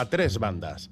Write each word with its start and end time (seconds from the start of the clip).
a 0.00 0.08
tres 0.08 0.38
bandas. 0.38 0.90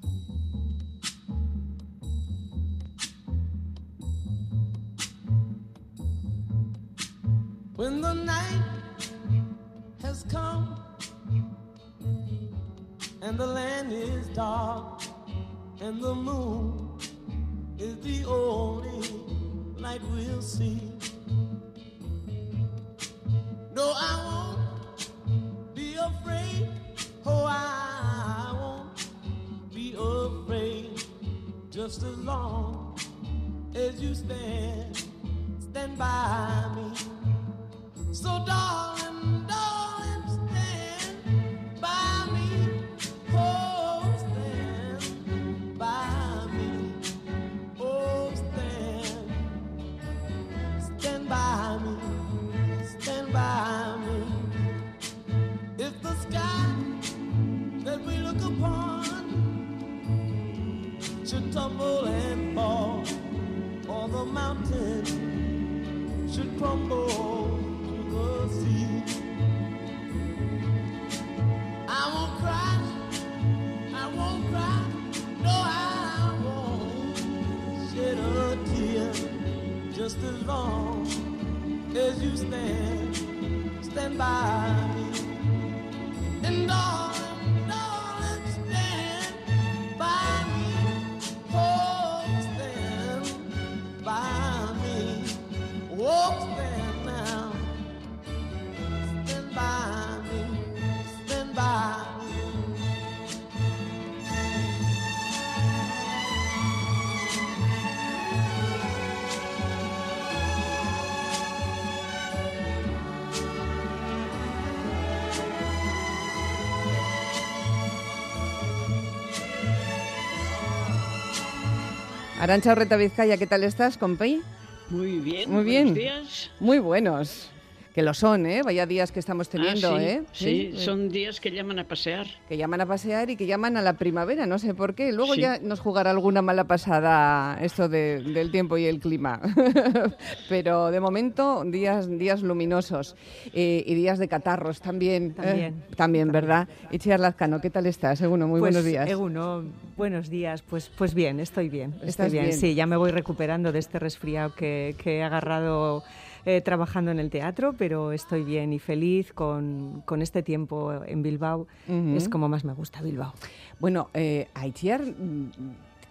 Arancha 122.49 122.71
Orreta 122.71 122.97
Vizcaya, 122.97 123.37
¿qué 123.37 123.45
tal 123.45 123.63
estás, 123.63 123.95
compi? 123.95 124.41
Muy 124.89 125.19
bien. 125.19 125.51
Muy 125.51 125.63
bien. 125.63 125.93
buenos 125.93 125.99
días. 125.99 126.51
Muy 126.59 126.79
buenos. 126.79 127.51
Que 127.99 128.05
lo 128.05 128.13
son, 128.13 128.45
¿eh? 128.45 128.61
Vaya 128.63 128.85
días 128.85 129.11
que 129.11 129.19
estamos 129.19 129.49
teniendo, 129.49 129.93
Ah, 129.93 129.99
sí, 129.99 130.05
¿eh? 130.05 130.21
Sí, 130.31 130.71
son 130.77 131.09
días 131.09 131.41
que 131.41 131.51
llaman 131.51 131.79
a 131.79 131.83
pasear. 131.85 132.27
Que 132.47 132.55
llaman 132.55 132.79
a 132.79 132.85
pasear 132.85 133.29
y 133.29 133.35
que 133.35 133.45
llaman 133.45 133.75
a 133.75 133.81
la 133.81 133.91
primavera, 133.97 134.45
no 134.45 134.57
sé 134.57 134.73
por 134.73 134.95
qué. 134.95 135.11
Luego 135.11 135.33
Sí. 135.35 135.41
ya 135.41 135.59
nos 135.59 135.81
jugará 135.81 136.11
alguna 136.11 136.41
mala 136.41 136.63
pasada 136.63 137.59
esto 137.61 137.89
de- 137.89 138.21
del 138.23 138.51
tiempo 138.51 138.77
y 138.77 138.85
el 138.85 139.01
clima. 139.01 139.41
Pero 140.47 140.91
de 140.91 140.99
momento, 141.01 141.65
días, 141.65 142.07
días 142.09 142.41
luminosos 142.41 143.17
eh, 143.53 143.83
y 143.85 143.93
días 143.95 144.17
de 144.17 144.29
catarros 144.29 144.79
también. 144.79 145.33
También. 145.33 145.73
eh, 145.91 145.95
también, 145.97 146.31
¿verdad? 146.31 146.69
Itziar 146.91 147.19
Lazcano, 147.19 147.59
¿qué 147.59 147.69
tal 147.69 147.85
estás? 147.85 148.21
Eguno, 148.21 148.47
muy 148.47 148.61
Pues, 148.61 148.71
buenos 148.75 148.85
días. 148.85 149.09
Eguno, 149.09 149.65
buenos 149.97 150.29
días. 150.29 150.61
Pues, 150.61 150.89
pues 150.97 151.13
bien, 151.13 151.41
estoy 151.41 151.67
bien. 151.67 151.95
¿Estás 151.95 152.09
Estoy 152.27 152.29
bien. 152.29 152.45
bien? 152.45 152.57
Sí, 152.57 152.75
ya 152.75 152.85
me 152.85 152.95
voy 152.95 153.11
recuperando 153.11 153.73
de 153.73 153.79
este 153.79 153.99
resfriado 153.99 154.55
que, 154.55 154.95
que 155.03 155.17
he 155.17 155.23
agarrado 155.23 156.01
eh, 156.45 156.61
trabajando 156.61 157.11
en 157.11 157.19
el 157.19 157.29
teatro, 157.29 157.73
pero 157.77 158.11
estoy 158.11 158.43
bien 158.43 158.73
y 158.73 158.79
feliz 158.79 159.33
con, 159.33 160.01
con 160.05 160.21
este 160.21 160.43
tiempo 160.43 160.93
en 161.05 161.21
Bilbao. 161.21 161.67
Es 162.15 162.29
como 162.29 162.49
más 162.49 162.63
me 162.63 162.73
gusta 162.73 163.01
Bilbao. 163.01 163.33
Bueno, 163.79 164.09
eh, 164.13 164.47
a 164.53 164.67
Itziar, 164.67 165.01
mm, 165.01 165.51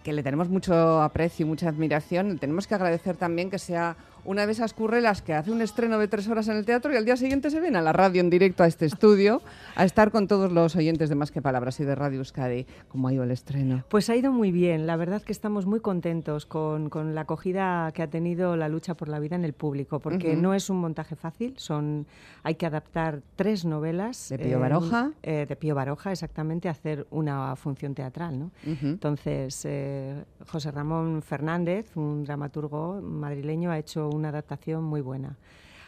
que 0.03 0.13
le 0.13 0.23
tenemos 0.23 0.49
mucho 0.49 1.01
aprecio 1.01 1.45
y 1.45 1.49
mucha 1.49 1.69
admiración, 1.69 2.39
tenemos 2.39 2.67
que 2.67 2.75
agradecer 2.75 3.17
también 3.17 3.49
que 3.49 3.59
sea 3.59 3.97
una 4.29 4.45
de 4.45 4.51
esas 4.51 4.75
currelas 4.75 5.23
que 5.23 5.33
hace 5.33 5.49
un 5.49 5.59
estreno 5.59 5.97
de 5.97 6.07
tres 6.07 6.27
horas 6.27 6.47
en 6.49 6.57
el 6.57 6.63
teatro 6.63 6.93
y 6.93 6.95
al 6.95 7.03
día 7.03 7.17
siguiente 7.17 7.49
se 7.49 7.59
ven 7.59 7.75
a 7.75 7.81
la 7.81 7.93
radio 7.93 8.21
en 8.21 8.29
directo 8.29 8.61
a 8.61 8.67
este 8.67 8.85
estudio 8.85 9.41
a 9.75 9.85
estar 9.85 10.11
con 10.11 10.27
todos 10.27 10.51
los 10.51 10.75
oyentes 10.75 11.09
de 11.09 11.15
Más 11.15 11.31
que 11.31 11.41
Palabras 11.41 11.79
y 11.79 11.83
de 11.83 11.95
Radio 11.95 12.19
Euskadi. 12.19 12.67
¿Cómo 12.89 13.07
ha 13.07 13.13
ido 13.13 13.23
el 13.23 13.31
estreno? 13.31 13.83
Pues 13.89 14.07
ha 14.11 14.15
ido 14.15 14.31
muy 14.31 14.51
bien. 14.51 14.85
La 14.85 14.97
verdad 14.97 15.23
que 15.23 15.31
estamos 15.31 15.65
muy 15.65 15.79
contentos 15.79 16.45
con, 16.45 16.91
con 16.91 17.15
la 17.15 17.21
acogida 17.21 17.91
que 17.91 18.03
ha 18.03 18.07
tenido 18.11 18.55
la 18.55 18.69
lucha 18.69 18.93
por 18.93 19.07
la 19.07 19.17
vida 19.17 19.35
en 19.35 19.45
el 19.45 19.53
público, 19.53 19.99
porque 19.99 20.35
no 20.35 20.53
es 20.53 20.69
un 20.69 20.77
montaje 20.77 21.15
fácil. 21.15 21.55
Son, 21.57 22.05
hay 22.43 22.53
que 22.53 22.67
adaptar 22.67 23.23
tres 23.35 23.65
novelas. 23.65 24.29
De 24.29 24.37
Pío 24.37 24.57
eh, 24.57 24.61
Baroja. 24.61 25.11
eh, 25.23 25.47
de 25.49 25.55
Pío 25.55 25.73
Baroja, 25.73 26.11
exactamente, 26.11 26.69
hacer 26.69 27.07
una 27.09 27.55
función 27.55 27.95
teatral. 27.95 28.37
¿no? 28.37 28.51
Entonces, 28.63 29.65
eh, 29.65 30.23
José 30.45 30.69
Ramón 30.69 31.23
Fernández, 31.23 31.97
un 31.97 32.23
dramaturgo 32.25 33.01
madrileño, 33.01 33.71
ha 33.71 33.79
hecho 33.79 34.18
una 34.19 34.29
adaptación 34.29 34.83
muy 34.83 35.01
buena. 35.01 35.37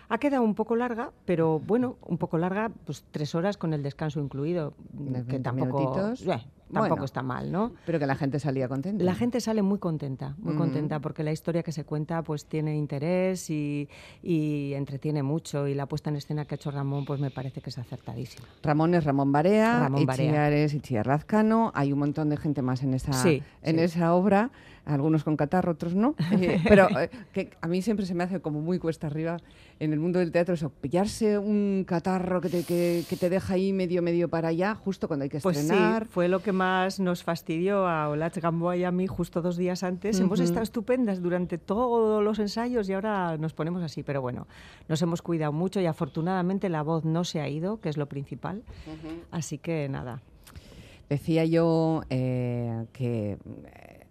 Ha 0.10 0.18
quedado 0.18 0.44
un 0.44 0.56
poco 0.56 0.76
larga, 0.76 1.12
pero 1.26 1.60
bueno, 1.60 1.96
un 2.06 2.18
poco 2.18 2.38
larga, 2.38 2.70
pues 2.86 3.06
tres 3.12 3.34
horas 3.34 3.56
con 3.58 3.74
el 3.74 3.82
descanso 3.84 4.20
incluido, 4.20 4.74
que 4.98 5.04
20 5.12 5.40
tampoco, 5.40 5.94
eh, 6.10 6.44
tampoco 6.74 6.90
Bueno. 6.90 7.06
está 7.06 7.22
mal, 7.24 7.50
¿no? 7.50 7.72
Pero 7.86 7.98
que 7.98 8.06
la 8.06 8.16
gente 8.16 8.38
salía 8.38 8.68
contenta. 8.68 9.02
La 9.06 9.16
gente 9.16 9.40
sale 9.40 9.62
muy 9.62 9.80
contenta, 9.80 10.36
muy 10.40 10.54
Mm. 10.54 10.58
contenta, 10.58 11.00
porque 11.00 11.24
la 11.24 11.32
historia 11.32 11.64
que 11.64 11.72
se 11.72 11.86
cuenta 11.86 12.24
pues 12.24 12.46
tiene 12.46 12.76
interés 12.76 13.50
y, 13.50 13.88
y 14.22 14.74
entretiene 14.74 15.24
mucho 15.24 15.66
y 15.70 15.76
la 15.76 15.86
puesta 15.86 16.10
en 16.10 16.18
escena 16.18 16.44
que 16.44 16.56
ha 16.56 16.58
hecho 16.58 16.72
Ramón 16.72 17.06
pues 17.06 17.22
me 17.22 17.32
parece 17.32 17.62
que 17.62 17.70
es 17.70 17.78
acertadísima. 17.78 18.46
Ramón 18.64 18.94
es 18.96 19.06
Ramón 19.06 19.32
Barea, 19.32 19.80
Ramón 19.80 20.06
Barea. 20.06 20.26
Itziar 20.26 20.52
es 20.54 20.74
Itziar 20.74 21.08
Lazcano, 21.08 21.72
hay 21.74 21.94
un 21.94 22.00
montón 22.00 22.28
de 22.28 22.36
gente 22.36 22.62
más 22.62 22.84
en 22.84 22.94
esa, 22.96 23.14
Sí, 23.14 23.42
en 23.64 23.78
sí. 23.78 23.82
esa 23.82 24.14
obra, 24.14 24.52
algunos 24.86 25.24
con 25.24 25.38
catarro, 25.38 25.72
otros 25.74 25.96
no, 25.96 26.16
Eh, 26.32 26.60
pero 26.68 26.88
eh, 27.00 27.10
que 27.34 27.52
a 27.62 27.68
mí 27.68 27.82
siempre 27.82 28.06
se 28.06 28.14
me 28.16 28.24
hace 28.24 28.40
como 28.40 28.62
muy 28.62 28.80
cuesta 28.80 29.08
arriba 29.08 29.38
en 29.80 29.94
el 29.94 30.00
mundo 30.00 30.20
del 30.20 30.32
teatro 30.32 30.54
eso, 30.56 30.70
pillarse 30.70 31.38
un 31.40 31.84
catarro 31.88 32.40
que 32.42 32.50
te, 32.50 32.64
que, 32.64 33.04
que 33.10 33.16
te 33.16 33.30
deja 33.30 33.54
ahí 33.56 33.74
medio, 33.74 34.02
medio 34.02 34.30
para 34.30 34.50
allá, 34.50 34.76
justo 34.76 35.08
cuando 35.08 35.24
hay 35.24 35.30
que 35.30 35.40
Pues 35.40 35.58
estrenar. 35.58 36.04
sí, 36.06 36.10
fue 36.12 36.28
lo 36.28 36.42
que 36.44 36.52
más 36.52 37.00
nos 37.00 37.24
fastidió 37.24 37.88
a 37.88 38.10
Olach 38.10 38.38
Gamboa 38.38 38.78
y 38.78 38.84
a 38.84 38.92
mí 38.92 39.08
justo 39.08 39.42
dos 39.42 39.58
días 39.58 39.84
antes. 39.84 40.20
Hemos 40.20 40.40
Ujú. 40.40 40.44
estado 40.46 40.64
estupendas 40.64 41.22
durante 41.22 41.58
todos 41.58 42.24
los 42.24 42.38
ensayos 42.40 42.88
y 42.90 42.94
ahora 42.94 43.38
nos 43.38 43.54
ponemos 43.54 43.82
así. 43.82 44.04
Pero 44.04 44.22
bueno, 44.22 44.48
nos 44.88 45.02
hemos 45.02 45.22
cuidado 45.24 45.52
mucho 45.52 45.80
y 45.82 45.88
afortunadamente 45.88 46.70
la 46.70 46.84
voz 46.84 47.04
no 47.06 47.24
se 47.24 47.42
ha 47.42 47.50
ido, 47.50 47.80
que 47.82 47.90
es 47.90 47.98
lo 47.98 48.06
principal. 48.08 48.62
Así 49.32 49.58
que 49.58 49.90
nada. 49.90 50.22
Decía 51.10 51.44
yo 51.46 52.04
eh, 52.10 52.86
que 52.94 53.38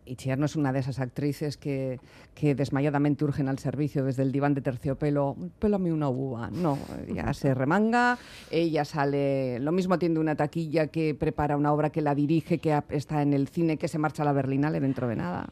Itziar 0.07 0.39
no 0.39 0.47
es 0.47 0.57
una 0.57 0.73
de 0.73 0.81
esas 0.81 0.99
actrices 0.99 1.57
que, 1.57 2.01
que 2.35 2.55
desmayadamente 2.55 3.25
urgen 3.25 3.49
al 3.49 3.59
servicio 3.59 4.05
desde 4.05 4.23
el 4.23 4.33
diván 4.33 4.55
de 4.55 4.61
terciopelo, 4.61 5.37
pélame 5.59 5.93
una 5.93 6.09
uva. 6.09 6.51
No, 6.51 6.79
ella 7.09 7.33
se 7.33 7.55
remanga, 7.55 8.19
ella 8.51 8.85
sale, 8.85 9.59
lo 9.61 9.73
mismo 9.73 9.95
atiende 9.95 10.21
una 10.21 10.35
taquilla 10.35 10.89
que 10.89 11.15
prepara 11.15 11.57
una 11.57 11.73
obra 11.73 11.91
que 11.91 12.01
la 12.01 12.15
dirige, 12.15 12.59
que 12.59 12.83
está 12.91 13.23
en 13.23 13.33
el 13.35 13.49
cine, 13.49 13.77
que 13.77 13.89
se 13.89 13.99
marcha 13.99 14.23
a 14.23 14.27
la 14.27 14.33
Berlinale 14.33 14.81
dentro 14.81 15.09
de 15.09 15.17
nada. 15.17 15.49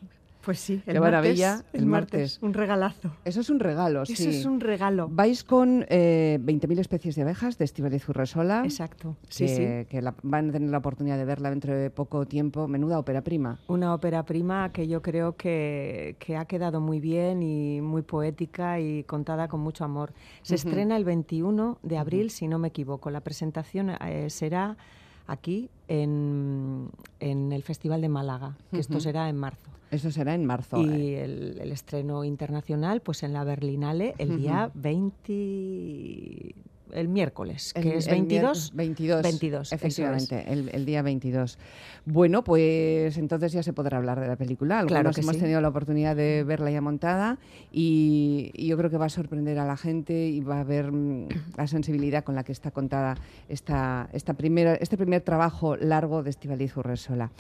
Pues 0.49 0.61
sí, 0.61 0.81
Qué 0.87 0.99
maravilla, 0.99 1.63
el 1.75 1.85
martes. 1.85 2.39
Un 2.41 2.55
regalazo. 2.55 3.11
Eso 3.27 3.43
es 3.43 3.51
un 3.51 3.61
regalo, 3.61 4.05
Eso 4.05 4.15
sí. 4.17 4.31
es 4.31 4.47
un 4.47 4.61
regalo. 4.61 5.07
Vais 5.11 5.45
con 5.45 5.85
eh, 5.91 6.39
20.000 6.43 6.79
especies 6.79 7.17
de 7.17 7.21
abejas 7.21 7.59
de 7.59 7.67
Estíbaliz 7.67 8.09
Urresola. 8.09 8.63
Exacto. 8.65 9.15
Sí, 9.29 9.45
que, 9.45 9.83
sí. 9.83 9.91
que 9.91 10.01
la- 10.01 10.15
van 10.23 10.49
a 10.49 10.53
tener 10.53 10.71
la 10.71 10.79
oportunidad 10.79 11.19
de 11.19 11.27
verla 11.27 11.51
dentro 11.51 11.75
de 11.77 11.91
poco 11.91 12.25
tiempo. 12.25 12.67
Menuda 12.67 12.99
ópera 12.99 13.21
prima. 13.21 13.59
Una 13.69 13.93
ópera 13.93 14.23
prima 14.25 14.73
que 14.73 14.89
yo 14.89 15.03
creo 15.03 15.37
que, 15.37 16.17
que 16.19 16.39
ha 16.39 16.47
quedado 16.47 16.81
muy 16.81 16.99
bien 16.99 17.43
y 17.43 17.83
muy 17.83 18.01
poética 18.01 18.81
y 18.81 19.05
contada 19.05 19.49
con 19.49 19.61
mucho 19.61 19.85
amor. 19.85 20.15
Se 20.41 20.55
estrena 20.55 20.97
el 20.97 21.05
21 21.05 21.77
de 21.83 21.99
abril, 21.99 22.31
si 22.31 22.49
no 22.49 22.59
me 22.59 22.69
equivoco. 22.69 23.11
La 23.11 23.21
presentación 23.21 23.91
eh, 23.91 24.31
será 24.31 24.79
aquí 25.27 25.69
en, 25.89 26.89
en 27.21 27.53
el 27.53 27.63
Festival 27.63 28.01
de 28.01 28.09
Málaga, 28.09 28.57
que 28.71 28.79
esto 28.81 28.99
será 28.99 29.29
en 29.29 29.37
marzo. 29.37 29.69
Eso 29.91 30.11
será 30.11 30.35
en 30.35 30.45
marzo. 30.45 30.81
Y 30.83 31.15
el, 31.15 31.59
el 31.61 31.73
estreno 31.73 32.25
internacional, 32.25 33.01
pues 33.01 33.23
en 33.23 33.33
la 33.33 33.45
Berlinale, 33.45 34.15
el 34.19 34.37
día 34.39 34.71
20... 34.75 36.55
el 36.93 37.09
miércoles, 37.09 37.73
El- 37.75 37.83
que 37.83 37.97
es 37.99 38.07
el 38.07 38.13
22. 38.15 38.73
miércoles 38.75 38.75
22. 38.75 39.23
22, 39.23 39.61
eso 39.67 39.75
es. 39.75 39.81
efectivamente, 39.83 40.45
el, 40.53 40.69
el 40.73 40.85
día 40.87 41.03
22. 41.03 41.59
Bueno, 42.07 42.43
pues 42.45 43.17
entonces 43.19 43.53
ya 43.53 43.63
se 43.63 43.73
podrá 43.75 43.99
hablar 43.99 44.21
de 44.21 44.27
la 44.29 44.37
película. 44.37 44.79
Algunos 44.79 45.01
Claro 45.01 45.15
que 45.15 45.21
hemos 45.21 45.35
sí. 45.37 45.41
tenido 45.43 45.61
la 45.61 45.69
oportunidad 45.69 46.17
de 46.17 46.45
verla 46.45 46.71
ya 46.71 46.81
montada 46.81 47.39
y, 47.73 48.51
y 48.55 48.67
yo 48.69 48.77
creo 48.79 48.91
que 48.91 48.97
va 48.97 49.07
a 49.07 49.11
sorprender 49.11 49.59
a 49.59 49.67
la 49.67 49.77
gente 49.77 50.29
y 50.29 50.41
va 50.41 50.61
a 50.61 50.65
ver 50.65 50.91
mm, 50.93 51.29
la 51.57 51.67
sensibilidad 51.67 52.25
con 52.25 52.35
la 52.35 52.45
que 52.45 52.53
está 52.53 52.71
contada 52.71 53.17
esta, 53.49 54.09
esta 54.13 54.35
primera, 54.35 54.75
este 54.75 54.97
primer 54.97 55.21
trabajo 55.23 55.77
largo 55.77 56.23
de 56.23 56.31
Estivaliz 56.31 56.77
Urresola. 56.77 57.31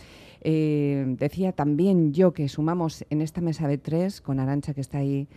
Eh, 0.43 1.05
decía 1.19 1.52
también 1.52 2.12
yo 2.12 2.32
que 2.32 2.49
sumamos 2.49 3.05
en 3.11 3.23
esta 3.23 3.40
mesa 3.40 3.69
de 3.69 3.79
tres, 3.79 4.20
con 4.20 4.40
Arancha 4.40 4.75
que 4.75 4.81
está 4.81 4.99
ahí, 4.99 5.29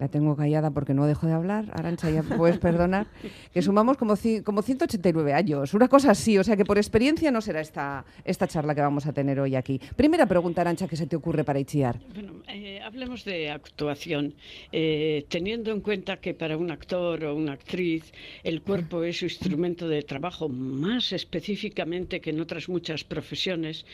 la 0.00 0.08
tengo 0.08 0.34
callada 0.34 0.70
porque 0.70 0.94
no 0.94 1.06
dejo 1.06 1.26
de 1.26 1.34
hablar, 1.34 1.66
Arancha 1.72 2.10
ya 2.10 2.22
puedes 2.22 2.58
perdonar, 2.58 3.06
que 3.52 3.60
sumamos 3.60 3.98
como, 3.98 4.14
como 4.44 4.62
189 4.62 5.34
años, 5.34 5.74
una 5.74 5.88
cosa 5.88 6.12
así, 6.12 6.38
o 6.38 6.44
sea 6.44 6.56
que 6.56 6.64
por 6.64 6.78
experiencia 6.78 7.30
no 7.30 7.40
será 7.42 7.60
esta, 7.60 8.04
esta 8.24 8.48
charla 8.48 8.74
que 8.74 8.80
vamos 8.80 9.06
a 9.06 9.12
tener 9.12 9.38
hoy 9.38 9.56
aquí. 9.56 9.80
Primera 9.96 10.26
pregunta, 10.26 10.62
Arancha, 10.62 10.88
¿qué 10.88 10.96
se 10.96 11.06
te 11.06 11.16
ocurre 11.16 11.44
para 11.44 11.60
Itziar? 11.60 12.00
Bueno, 12.14 12.32
eh, 12.48 12.80
hablemos 12.82 13.24
de 13.24 13.50
actuación. 13.50 14.34
Eh, 14.72 15.26
teniendo 15.28 15.70
en 15.70 15.80
cuenta 15.80 16.16
que 16.16 16.32
para 16.32 16.56
un 16.56 16.70
actor 16.70 17.24
o 17.24 17.34
una 17.34 17.52
actriz 17.52 18.12
el 18.42 18.62
cuerpo 18.62 19.04
es 19.04 19.18
su 19.18 19.26
instrumento 19.26 19.86
de 19.86 20.02
trabajo 20.02 20.48
más 20.48 21.12
específicamente 21.12 22.20
que 22.20 22.30
en 22.30 22.40
otras 22.40 22.68
muchas 22.68 23.04
profesiones, 23.04 23.84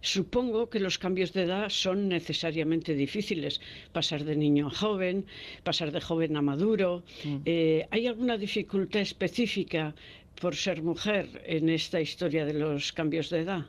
supongo 0.00 0.68
que 0.70 0.80
los 0.80 0.98
cambios 0.98 1.32
de 1.32 1.42
edad 1.42 1.68
son 1.68 2.08
necesariamente 2.08 2.94
difíciles. 2.94 3.60
Pasar 3.92 4.24
de 4.24 4.36
niño 4.36 4.68
a 4.68 4.70
joven, 4.70 5.26
pasar 5.62 5.92
de 5.92 6.00
joven 6.00 6.36
a 6.36 6.42
maduro. 6.42 7.02
Eh, 7.44 7.86
¿Hay 7.90 8.06
alguna 8.06 8.36
dificultad 8.36 9.00
específica 9.00 9.94
por 10.40 10.54
ser 10.54 10.82
mujer 10.82 11.42
en 11.46 11.68
esta 11.68 12.00
historia 12.00 12.44
de 12.44 12.54
los 12.54 12.92
cambios 12.92 13.30
de 13.30 13.40
edad? 13.40 13.66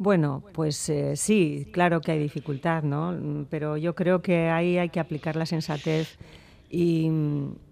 Bueno, 0.00 0.44
pues 0.52 0.88
eh, 0.90 1.16
sí, 1.16 1.66
claro 1.72 2.00
que 2.00 2.12
hay 2.12 2.20
dificultad, 2.20 2.84
¿no? 2.84 3.12
Mm, 3.12 3.46
Pero 3.50 3.76
yo 3.76 3.94
creo 3.94 4.22
que 4.22 4.48
ahí 4.48 4.78
hay 4.78 4.90
que 4.90 5.00
aplicar 5.00 5.34
la 5.34 5.44
sensatez 5.44 6.18
y, 6.70 7.10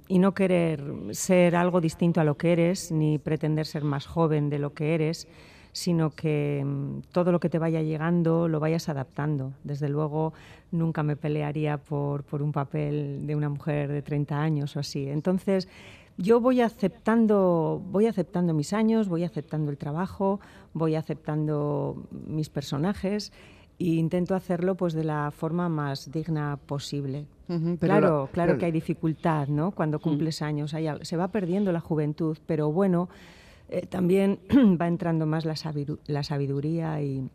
y 0.08 0.18
no 0.18 0.34
querer 0.34 0.82
ser 1.12 1.54
algo 1.54 1.80
distinto 1.80 2.20
a 2.20 2.24
lo 2.24 2.36
que 2.36 2.52
eres, 2.52 2.90
ni 2.90 3.18
pretender 3.18 3.64
ser 3.64 3.84
más 3.84 4.06
joven 4.06 4.50
de 4.50 4.58
lo 4.58 4.74
que 4.74 4.94
eres, 4.94 5.28
sino 5.76 6.08
que 6.08 6.62
mm, 6.64 7.00
todo 7.12 7.32
lo 7.32 7.38
que 7.38 7.50
te 7.50 7.58
vaya 7.58 7.82
llegando 7.82 8.48
lo 8.48 8.60
vayas 8.60 8.88
adaptando. 8.88 9.52
Desde 9.62 9.90
luego, 9.90 10.32
nunca 10.72 11.02
me 11.02 11.16
pelearía 11.16 11.76
por, 11.76 12.24
por 12.24 12.40
un 12.40 12.50
papel 12.50 13.26
de 13.26 13.36
una 13.36 13.50
mujer 13.50 13.92
de 13.92 14.00
30 14.00 14.40
años 14.40 14.74
o 14.74 14.80
así. 14.80 15.06
Entonces, 15.10 15.68
yo 16.16 16.40
voy 16.40 16.62
aceptando, 16.62 17.82
voy 17.90 18.06
aceptando 18.06 18.54
mis 18.54 18.72
años, 18.72 19.06
voy 19.06 19.24
aceptando 19.24 19.70
el 19.70 19.76
trabajo, 19.76 20.40
voy 20.72 20.94
aceptando 20.94 22.02
mis 22.26 22.48
personajes 22.48 23.32
e 23.78 23.84
intento 23.84 24.34
hacerlo 24.34 24.76
pues 24.76 24.94
de 24.94 25.04
la 25.04 25.30
forma 25.30 25.68
más 25.68 26.10
digna 26.10 26.58
posible. 26.64 27.26
Claro, 27.78 28.24
la- 28.24 28.32
claro 28.32 28.52
que 28.58 28.64
hay 28.64 28.72
dificultad, 28.72 29.48
¿no? 29.48 29.72
Cuando 29.72 29.98
cumples 30.00 30.40
años, 30.40 30.72
hay 30.72 30.88
se 31.02 31.18
va 31.18 31.28
perdiendo 31.28 31.70
la 31.70 31.80
juventud, 31.80 32.38
pero 32.46 32.72
bueno, 32.72 33.10
eh, 33.68 33.86
también 33.86 34.38
va 34.80 34.86
entrando 34.88 35.26
más 35.26 35.44
la, 35.44 35.54
sabidu- 35.54 35.98
la 36.06 36.22
sabiduría 36.22 37.00
y 37.02 37.28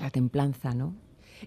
la 0.00 0.10
templanza, 0.10 0.74
¿no? 0.74 0.94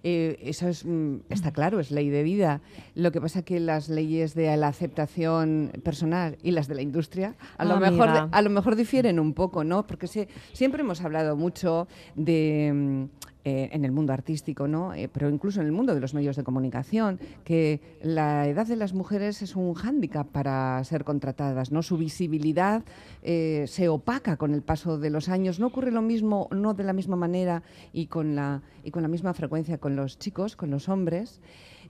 Eh, 0.03 0.37
eso 0.43 0.69
es, 0.69 0.85
mm, 0.85 1.17
está 1.29 1.51
claro, 1.51 1.79
es 1.81 1.91
ley 1.91 2.09
de 2.09 2.23
vida. 2.23 2.61
Lo 2.95 3.11
que 3.11 3.19
pasa 3.19 3.41
que 3.41 3.59
las 3.59 3.89
leyes 3.89 4.33
de 4.35 4.55
la 4.55 4.69
aceptación 4.69 5.71
personal 5.83 6.37
y 6.43 6.51
las 6.51 6.69
de 6.69 6.75
la 6.75 6.81
industria 6.81 7.35
a 7.57 7.65
lo, 7.65 7.75
Ah, 7.75 7.79
mejor, 7.91 8.07
a 8.31 8.41
lo 8.41 8.49
mejor 8.49 8.77
difieren 8.77 9.19
un 9.19 9.33
poco, 9.33 9.65
¿no? 9.65 9.85
Porque 9.85 10.07
se- 10.07 10.29
siempre 10.53 10.81
hemos 10.81 11.01
hablado 11.01 11.35
mucho 11.35 11.87
de... 12.15 13.07
eh, 13.43 13.69
en 13.71 13.85
el 13.85 13.91
mundo 13.91 14.13
artístico, 14.13 14.67
¿no? 14.67 14.93
Eh, 14.93 15.09
pero 15.11 15.27
incluso 15.27 15.61
en 15.61 15.65
el 15.65 15.71
mundo 15.71 15.95
de 15.95 15.99
los 15.99 16.13
medios 16.13 16.35
de 16.35 16.43
comunicación, 16.43 17.19
que 17.43 17.81
la 18.03 18.47
edad 18.47 18.67
de 18.67 18.75
las 18.75 18.93
mujeres 18.93 19.41
es 19.41 19.55
un 19.55 19.73
hándicap 19.73 20.27
para 20.27 20.83
ser 20.83 21.03
contratadas, 21.03 21.71
¿no? 21.71 21.81
Su 21.81 21.97
visibilidad 21.97 22.83
eh, 23.23 23.65
se 23.67 23.89
opaca 23.89 24.37
con 24.37 24.53
el 24.53 24.61
paso 24.61 24.99
de 24.99 25.09
los 25.09 25.27
años. 25.27 25.59
No 25.59 25.67
ocurre 25.67 25.89
lo 25.89 26.03
mismo, 26.03 26.49
no 26.51 26.75
de 26.75 26.83
la 26.83 26.93
misma 26.93 27.15
manera 27.15 27.63
y 27.93 28.05
con 28.05 28.35
la, 28.35 28.61
y 28.83 28.91
con 28.91 29.01
la 29.01 29.07
misma 29.07 29.33
frecuencia 29.33 29.79
con 29.79 29.95
los 29.95 30.19
chicos, 30.19 30.55
con 30.55 30.69
los 30.69 30.87
hombres. 30.87 31.41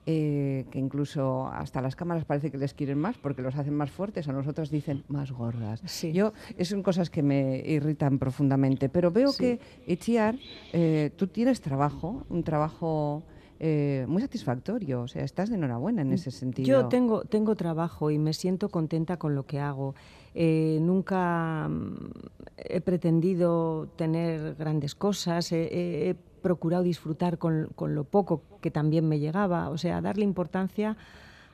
Eh, 0.08 0.66
que 0.72 0.80
incluso 0.80 1.48
hasta 1.48 1.80
las 1.82 1.96
cámaras 1.96 2.26
parece 2.26 2.50
que 2.50 2.58
les 2.58 2.74
quieren 2.74 2.98
más 2.98 3.18
porque 3.18 3.44
los 3.44 3.56
hacen 3.56 3.76
más 3.76 3.92
fuertes, 3.92 4.28
a 4.28 4.34
nosotros 4.34 4.72
dicen 4.72 5.04
más 5.08 5.32
gordas. 5.32 5.82
Sí. 5.86 6.12
Yo, 6.12 6.34
es 6.58 6.70
son 6.70 6.82
cosas 6.82 7.10
que 7.10 7.22
me 7.22 7.62
irritan 7.66 8.18
profundamente, 8.18 8.90
pero 8.90 9.12
veo 9.12 9.32
Sí. 9.32 9.44
que, 9.44 9.60
Itziar, 9.86 10.36
eh, 10.74 11.12
tú 11.16 11.28
tienes 11.28 11.62
trabajo, 11.62 12.26
un 12.30 12.44
trabajo 12.44 13.24
eh, 13.60 14.06
muy 14.08 14.24
satisfactorio, 14.24 15.04
o 15.04 15.08
sea, 15.08 15.24
estás 15.24 15.50
de 15.50 15.56
enhorabuena 15.56 16.02
en 16.02 16.14
ese 16.14 16.32
sentido. 16.32 16.66
Yo 16.68 16.88
tengo, 16.88 17.24
tengo 17.26 17.56
trabajo 17.56 18.10
y 18.10 18.18
me 18.18 18.34
siento 18.34 18.70
contenta 18.70 19.18
con 19.18 19.36
lo 19.36 19.46
que 19.46 19.60
hago. 19.60 19.94
Eh, 20.34 20.80
nunca 20.82 21.68
mm, 21.70 22.10
he 22.58 22.82
pretendido 22.82 23.88
tener 23.98 24.56
grandes 24.56 24.96
cosas, 24.96 25.52
he 25.52 26.16
procurado 26.42 26.84
disfrutar 26.84 27.38
con, 27.38 27.70
con 27.76 27.96
lo 27.96 28.04
poco 28.04 28.42
que 28.62 28.72
también 28.72 29.08
me 29.08 29.20
llegaba, 29.20 29.70
o 29.70 29.78
sea, 29.78 30.02
darle 30.02 30.24
importancia 30.24 30.98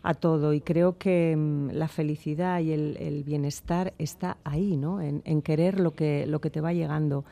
a 0.04 0.14
todo 0.14 0.54
y 0.54 0.62
creo 0.62 0.98
que 0.98 1.36
mm, 1.36 1.72
la 1.72 1.88
felicidad 1.88 2.60
y 2.62 2.72
el, 2.72 2.98
el 2.98 3.24
bienestar 3.24 3.94
está 3.98 4.38
ahí, 4.44 4.78
¿no? 4.78 5.02
En, 5.02 5.42
querer 5.42 5.80
lo 5.80 5.92
que, 5.96 6.26
lo 6.28 6.40
que 6.40 6.50
te 6.50 6.62
va 6.62 6.74
llegando. 6.74 7.26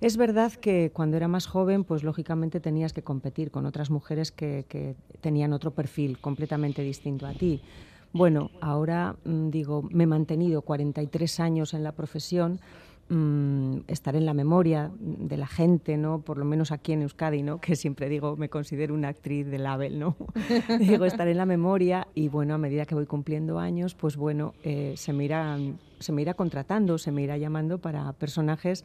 Es 0.00 0.16
verdad 0.16 0.52
que 0.52 0.90
cuando 0.92 1.16
era 1.16 1.28
más 1.28 1.46
joven, 1.46 1.84
pues 1.84 2.04
lógicamente 2.04 2.60
tenías 2.60 2.92
que 2.92 3.02
competir 3.02 3.50
con 3.50 3.66
otras 3.66 3.90
mujeres 3.90 4.30
que, 4.30 4.64
que 4.68 4.94
tenían 5.20 5.52
otro 5.52 5.72
perfil 5.72 6.18
completamente 6.18 6.82
distinto 6.82 7.26
a 7.26 7.34
ti. 7.34 7.60
Bueno, 8.12 8.50
ahora 8.60 9.16
mm, 9.24 9.50
digo, 9.50 9.82
me 9.90 10.04
he 10.04 10.06
mantenido 10.06 10.62
43 10.62 11.40
años 11.40 11.74
en 11.74 11.82
la 11.82 11.92
profesión, 11.92 12.60
mm, 13.08 13.78
estar 13.88 14.16
en 14.16 14.26
la 14.26 14.34
memoria 14.34 14.90
de 14.98 15.36
la 15.36 15.46
gente, 15.46 15.96
¿no? 15.96 16.20
Por 16.20 16.38
lo 16.38 16.44
menos 16.44 16.72
aquí 16.72 16.92
en 16.92 17.02
Euskadi, 17.02 17.42
¿no? 17.42 17.60
Que 17.60 17.76
siempre 17.76 18.08
digo, 18.08 18.36
me 18.36 18.48
considero 18.48 18.94
una 18.94 19.08
actriz 19.08 19.46
de 19.46 19.58
label, 19.58 19.98
¿no? 19.98 20.16
digo, 20.78 21.04
estar 21.04 21.28
en 21.28 21.36
la 21.36 21.46
memoria 21.46 22.06
y 22.14 22.28
bueno, 22.28 22.54
a 22.54 22.58
medida 22.58 22.84
que 22.86 22.94
voy 22.94 23.06
cumpliendo 23.06 23.58
años, 23.58 23.94
pues 23.94 24.16
bueno, 24.16 24.54
eh, 24.62 24.94
se, 24.96 25.12
me 25.12 25.24
irán- 25.24 25.78
se 26.00 26.12
me 26.12 26.22
irá 26.22 26.34
contratando, 26.34 26.98
se 26.98 27.12
me 27.12 27.22
irá 27.22 27.36
llamando 27.38 27.78
para 27.78 28.12
personajes 28.12 28.84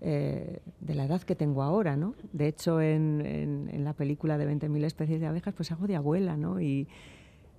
eh, 0.00 0.58
de 0.80 0.94
la 0.96 1.04
edad 1.04 1.22
que 1.22 1.36
tengo 1.36 1.62
ahora, 1.62 1.96
¿no? 1.96 2.14
De 2.32 2.48
hecho, 2.48 2.80
en, 2.80 3.22
en- 3.24 3.70
en 3.72 3.84
la 3.84 3.92
película 3.92 4.36
de 4.38 4.46
20.000 4.46 4.84
especies 4.84 5.20
de 5.20 5.26
abejas, 5.28 5.54
pues 5.54 5.70
hago 5.70 5.86
de 5.86 5.94
abuela, 5.96 6.36
¿no? 6.36 6.60
Y, 6.60 6.88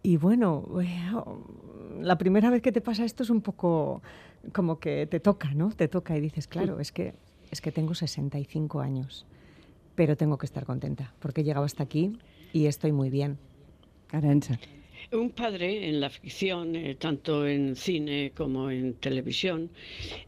y 0.04 0.18
bueno, 0.18 0.62
bueno, 0.68 1.48
la 2.02 2.18
primera 2.18 2.50
vez 2.50 2.62
que 2.62 2.74
te 2.74 2.82
pasa 2.82 3.06
esto 3.06 3.24
es 3.24 3.30
un 3.30 3.42
poco 3.42 4.02
como 4.52 4.78
que 4.80 5.08
te 5.08 5.22
toca, 5.22 5.54
¿no? 5.54 5.72
Te 5.72 5.88
toca 5.88 6.18
y 6.18 6.22
dices, 6.22 6.48
claro, 6.48 6.82
es 6.82 6.92
que, 6.92 7.14
es 7.50 7.62
que 7.62 7.72
tengo 7.72 7.96
65 7.96 8.82
años, 8.82 9.26
pero 9.96 10.18
tengo 10.18 10.38
que 10.38 10.46
estar 10.46 10.66
contenta 10.66 11.14
porque 11.20 11.42
he 11.42 11.44
llegado 11.46 11.66
hasta 11.66 11.84
aquí 11.84 12.18
y 12.52 12.66
estoy 12.66 12.92
muy 12.92 13.10
bien. 13.10 13.38
Arantxa. 14.12 14.60
Un 15.12 15.32
padre 15.32 15.90
en 15.90 16.00
la 16.00 16.10
ficción, 16.10 16.76
eh, 16.76 16.96
tanto 16.96 17.46
en 17.46 17.76
cine 17.76 18.32
como 18.36 18.72
en 18.72 18.96
televisión, 18.96 19.70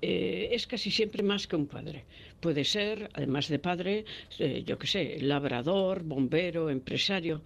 eh, 0.01 0.49
es 0.51 0.67
casi 0.67 0.91
siempre 0.91 1.23
más 1.23 1.47
que 1.47 1.55
un 1.55 1.65
padre. 1.65 2.05
Puede 2.39 2.63
ser, 2.63 3.09
además 3.13 3.47
de 3.47 3.59
padre, 3.59 4.05
eh, 4.37 4.63
yo 4.65 4.77
qué 4.77 4.87
sé, 4.87 5.17
labrador, 5.21 6.03
bombero, 6.03 6.69
empresario. 6.69 7.41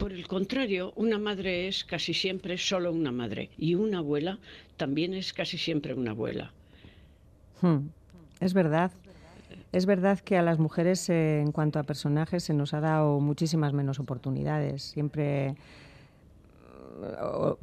Por 0.00 0.12
el 0.12 0.26
contrario, 0.26 0.92
una 0.96 1.18
madre 1.18 1.68
es 1.68 1.84
casi 1.84 2.14
siempre 2.14 2.56
solo 2.56 2.90
una 2.90 3.12
madre 3.12 3.50
y 3.58 3.74
una 3.74 3.98
abuela 3.98 4.38
también 4.78 5.12
es 5.12 5.34
casi 5.34 5.58
siempre 5.58 5.92
una 5.92 6.12
abuela. 6.12 6.52
Hmm, 7.60 7.88
Es 8.40 8.54
verdad. 8.54 8.90
Es 9.72 9.84
verdad 9.84 10.18
que 10.18 10.38
a 10.38 10.42
las 10.42 10.58
mujeres, 10.58 11.08
eh, 11.10 11.40
en 11.42 11.52
cuanto 11.52 11.78
a 11.78 11.82
personajes, 11.82 12.44
se 12.44 12.54
nos 12.54 12.72
ha 12.72 12.80
dado 12.80 13.20
muchísimas 13.20 13.74
menos 13.74 14.00
oportunidades. 14.00 14.82
Siempre, 14.82 15.54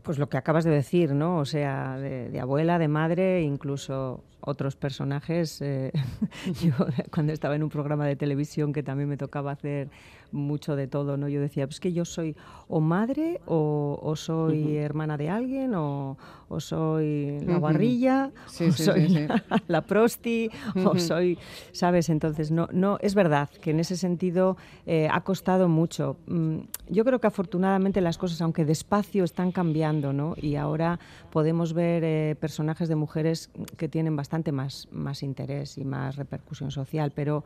pues 0.03 0.17
lo 0.19 0.29
que 0.29 0.37
acabas 0.37 0.63
de 0.63 0.71
decir, 0.71 1.13
¿no? 1.13 1.39
O 1.39 1.45
sea, 1.45 1.97
de, 1.97 2.29
de 2.29 2.39
abuela, 2.39 2.77
de 2.79 2.87
madre, 2.87 3.41
incluso 3.41 4.23
otros 4.41 4.75
personajes. 4.75 5.61
eh, 5.61 5.91
yo 6.63 6.71
cuando 7.11 7.33
estaba 7.33 7.55
en 7.55 7.63
un 7.63 7.69
programa 7.69 8.05
de 8.05 8.15
televisión 8.15 8.73
que 8.73 8.83
también 8.83 9.09
me 9.09 9.17
tocaba 9.17 9.51
hacer 9.51 9.89
mucho 10.31 10.75
de 10.75 10.87
todo, 10.87 11.17
¿no? 11.17 11.27
Yo 11.27 11.41
decía, 11.41 11.67
pues 11.67 11.79
que 11.79 11.93
yo 11.93 12.05
soy 12.05 12.35
o 12.67 12.79
madre 12.79 13.39
o, 13.45 14.13
soy 14.15 14.77
hermana 14.77 15.17
de 15.17 15.29
alguien 15.29 15.73
o, 15.75 16.17
soy 16.59 17.39
la 17.41 17.57
guarrilla 17.57 18.31
o 18.45 18.71
soy 18.71 19.27
la, 19.67 19.81
prosti 19.81 20.49
o 20.85 20.97
soy, 20.97 21.37
¿sabes? 21.71 22.09
Entonces, 22.09 22.51
no, 22.51 22.67
no, 22.71 22.97
es 23.01 23.15
verdad 23.15 23.49
que 23.61 23.71
en 23.71 23.79
ese 23.79 23.95
sentido 23.97 24.57
eh, 24.85 25.07
ha 25.11 25.21
costado 25.21 25.69
mucho. 25.69 26.17
Mm, 26.27 26.59
yo 26.89 27.05
creo 27.05 27.19
que 27.19 27.27
afortunadamente 27.27 28.01
las 28.01 28.17
cosas, 28.17 28.41
aunque 28.41 28.65
despacio, 28.65 29.23
están 29.23 29.51
cambiando, 29.51 30.13
¿no? 30.13 30.35
Y 30.41 30.55
ahora 30.55 30.99
podemos 31.31 31.73
ver 31.73 32.03
eh, 32.03 32.35
personajes 32.39 32.89
de 32.89 32.95
mujeres 32.95 33.49
que 33.77 33.87
tienen 33.87 34.15
bastante 34.15 34.51
más, 34.51 34.87
más 34.91 35.23
interés 35.23 35.77
y 35.77 35.85
más 35.85 36.15
repercusión 36.15 36.71
social, 36.71 37.11
pero 37.11 37.43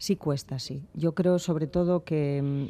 sí 0.00 0.16
cuesta, 0.16 0.58
sí. 0.58 0.82
Yo 0.94 1.14
creo 1.14 1.38
sobre 1.38 1.66
todo 1.66 2.04
que 2.04 2.40
mm, 2.42 2.66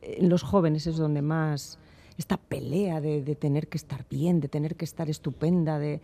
en 0.00 0.28
los 0.30 0.42
jóvenes 0.42 0.86
es 0.86 0.96
donde 0.96 1.20
más 1.20 1.78
esta 2.16 2.38
pelea 2.38 3.02
de, 3.02 3.22
tener 3.34 3.68
que 3.68 3.76
estar 3.76 4.06
bien, 4.10 4.40
de 4.40 4.48
tener 4.48 4.76
que 4.76 4.86
estar 4.86 5.08
estupenda, 5.10 5.78
de 5.78 6.00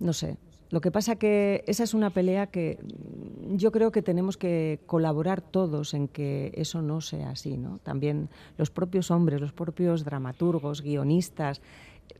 no 0.00 0.12
sé. 0.12 0.36
Lo 0.70 0.80
que 0.80 0.90
pasa 0.90 1.14
que 1.14 1.62
esa 1.68 1.84
es 1.84 1.94
una 1.94 2.10
pelea 2.10 2.48
que 2.48 2.76
mm, 2.82 3.56
yo 3.56 3.70
creo 3.70 3.92
que 3.92 4.02
tenemos 4.02 4.36
que 4.36 4.80
colaborar 4.86 5.42
todos 5.42 5.94
en 5.94 6.08
que 6.08 6.52
eso 6.56 6.82
no 6.82 7.00
sea 7.00 7.30
así, 7.30 7.56
¿no? 7.56 7.78
También 7.84 8.28
los 8.58 8.70
propios 8.70 9.12
hombres, 9.12 9.40
los 9.40 9.52
propios 9.52 10.04
dramaturgos, 10.04 10.82
guionistas, 10.82 11.60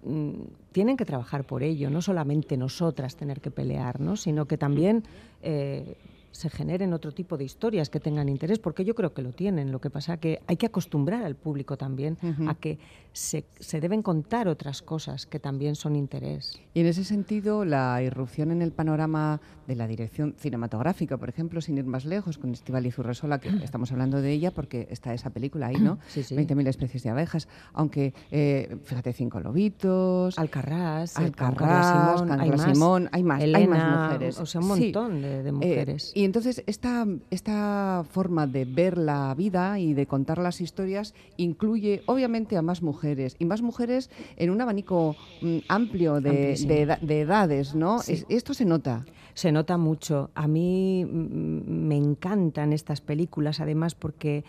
mm, 0.04 0.30
tienen 0.70 0.96
que 0.96 1.04
trabajar 1.04 1.42
por 1.42 1.64
ello, 1.64 1.90
no 1.90 2.02
solamente 2.02 2.56
nosotras 2.56 3.16
tener 3.16 3.40
que 3.40 3.50
pelear, 3.50 3.98
¿no? 3.98 4.16
sino 4.16 4.46
que 4.46 4.58
también 4.58 5.02
eh, 5.42 5.96
se 6.32 6.50
generen 6.50 6.92
otro 6.92 7.12
tipo 7.12 7.36
de 7.36 7.44
historias 7.44 7.90
que 7.90 8.00
tengan 8.00 8.28
interés, 8.28 8.58
porque 8.58 8.84
yo 8.84 8.94
creo 8.94 9.14
que 9.14 9.22
lo 9.22 9.32
tienen. 9.32 9.72
Lo 9.72 9.80
que 9.80 9.90
pasa 9.90 10.14
es 10.14 10.20
que 10.20 10.40
hay 10.46 10.56
que 10.56 10.66
acostumbrar 10.66 11.24
al 11.24 11.34
público 11.34 11.76
también 11.76 12.18
a 12.46 12.54
que 12.54 12.78
se, 13.12 13.46
se, 13.58 13.80
deben 13.80 14.02
contar 14.02 14.46
otras 14.46 14.82
cosas 14.82 15.24
que 15.26 15.40
también 15.40 15.74
son 15.74 15.96
interés. 15.96 16.60
Y 16.74 16.80
en 16.80 16.86
ese 16.86 17.04
sentido, 17.04 17.64
la 17.64 18.02
irrupción 18.02 18.50
en 18.50 18.60
el 18.60 18.72
panorama 18.72 19.40
de 19.66 19.74
la 19.74 19.86
dirección 19.86 20.34
cinematográfica, 20.38 21.16
por 21.16 21.28
ejemplo, 21.28 21.60
sin 21.60 21.78
ir 21.78 21.86
más 21.86 22.04
lejos, 22.04 22.38
con 22.38 22.52
Estival 22.52 22.86
y 22.86 22.90
Zurresola, 22.90 23.38
que 23.38 23.48
estamos 23.64 23.90
hablando 23.92 24.20
de 24.20 24.32
ella 24.32 24.50
porque 24.50 24.86
está 24.90 25.14
esa 25.14 25.30
película 25.30 25.68
ahí, 25.68 25.76
¿no? 25.76 25.98
Sí, 26.08 26.22
sí. 26.22 26.34
20.000 26.34 26.68
especies 26.68 27.02
de 27.02 27.10
abejas, 27.10 27.48
aunque, 27.72 28.14
eh, 28.30 28.76
fíjate, 28.84 29.12
Cinco 29.12 29.40
Lobitos... 29.40 30.38
Alcarrás, 30.38 31.16
Alcarrás, 31.16 32.20
Simón, 32.20 32.40
hay 32.40 32.58
Simón, 32.58 33.08
hay 33.12 33.22
más, 33.22 33.42
hay 33.42 33.66
más 33.66 34.12
mujeres. 34.12 34.40
O 34.40 34.46
sea, 34.46 34.60
un 34.60 34.68
montón 34.68 35.22
de, 35.22 35.48
eh, 35.48 35.52
mujeres. 35.52 36.12
Y 36.16 36.24
entonces 36.24 36.62
esta, 36.66 37.06
esta 37.30 38.02
forma 38.08 38.46
de 38.46 38.64
ver 38.64 38.96
la 38.96 39.34
vida 39.34 39.78
y 39.78 39.92
de 39.92 40.06
contar 40.06 40.38
las 40.38 40.62
historias 40.62 41.12
incluye 41.36 42.04
obviamente 42.06 42.56
a 42.56 42.62
más 42.62 42.80
mujeres 42.80 43.36
y 43.38 43.44
más 43.44 43.60
mujeres 43.60 44.08
en 44.38 44.48
un 44.48 44.58
abanico 44.62 45.14
mm, 45.42 45.58
amplio 45.68 46.22
de, 46.22 46.56
de, 47.02 47.20
edades, 47.20 47.74
¿no? 47.74 48.00
esto 48.30 48.54
se 48.54 48.64
nota. 48.64 49.04
Se 49.34 49.52
nota 49.52 49.76
mucho. 49.76 50.30
A 50.34 50.48
mí 50.48 51.04
me 51.04 51.98
encantan 51.98 52.72
estas 52.72 53.02
películas, 53.02 53.60
además 53.60 53.94
porque 53.94 54.42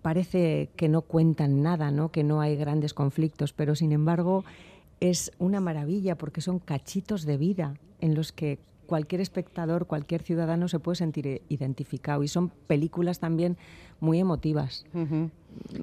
parece 0.00 0.70
que 0.74 0.88
no 0.88 1.02
cuentan 1.02 1.62
nada, 1.62 1.90
¿no? 1.90 2.12
que 2.12 2.24
no 2.24 2.40
hay 2.40 2.56
grandes 2.56 2.94
conflictos, 2.94 3.52
pero 3.52 3.74
sin 3.74 3.92
embargo 3.92 4.42
es 5.00 5.32
una 5.38 5.60
maravilla 5.60 6.16
porque 6.16 6.40
son 6.40 6.60
cachitos 6.60 7.26
de 7.26 7.36
vida 7.36 7.74
en 8.00 8.14
los 8.14 8.32
que 8.32 8.58
cualquier 8.86 9.20
espectador, 9.20 9.86
cualquier 9.86 10.22
ciudadano 10.22 10.68
se 10.68 10.78
puede 10.78 10.96
sentir 10.96 11.42
identificado. 11.48 12.22
Y 12.22 12.28
son 12.28 12.50
películas 12.66 13.18
también 13.18 13.56
muy 14.00 14.20
emotivas. 14.20 14.84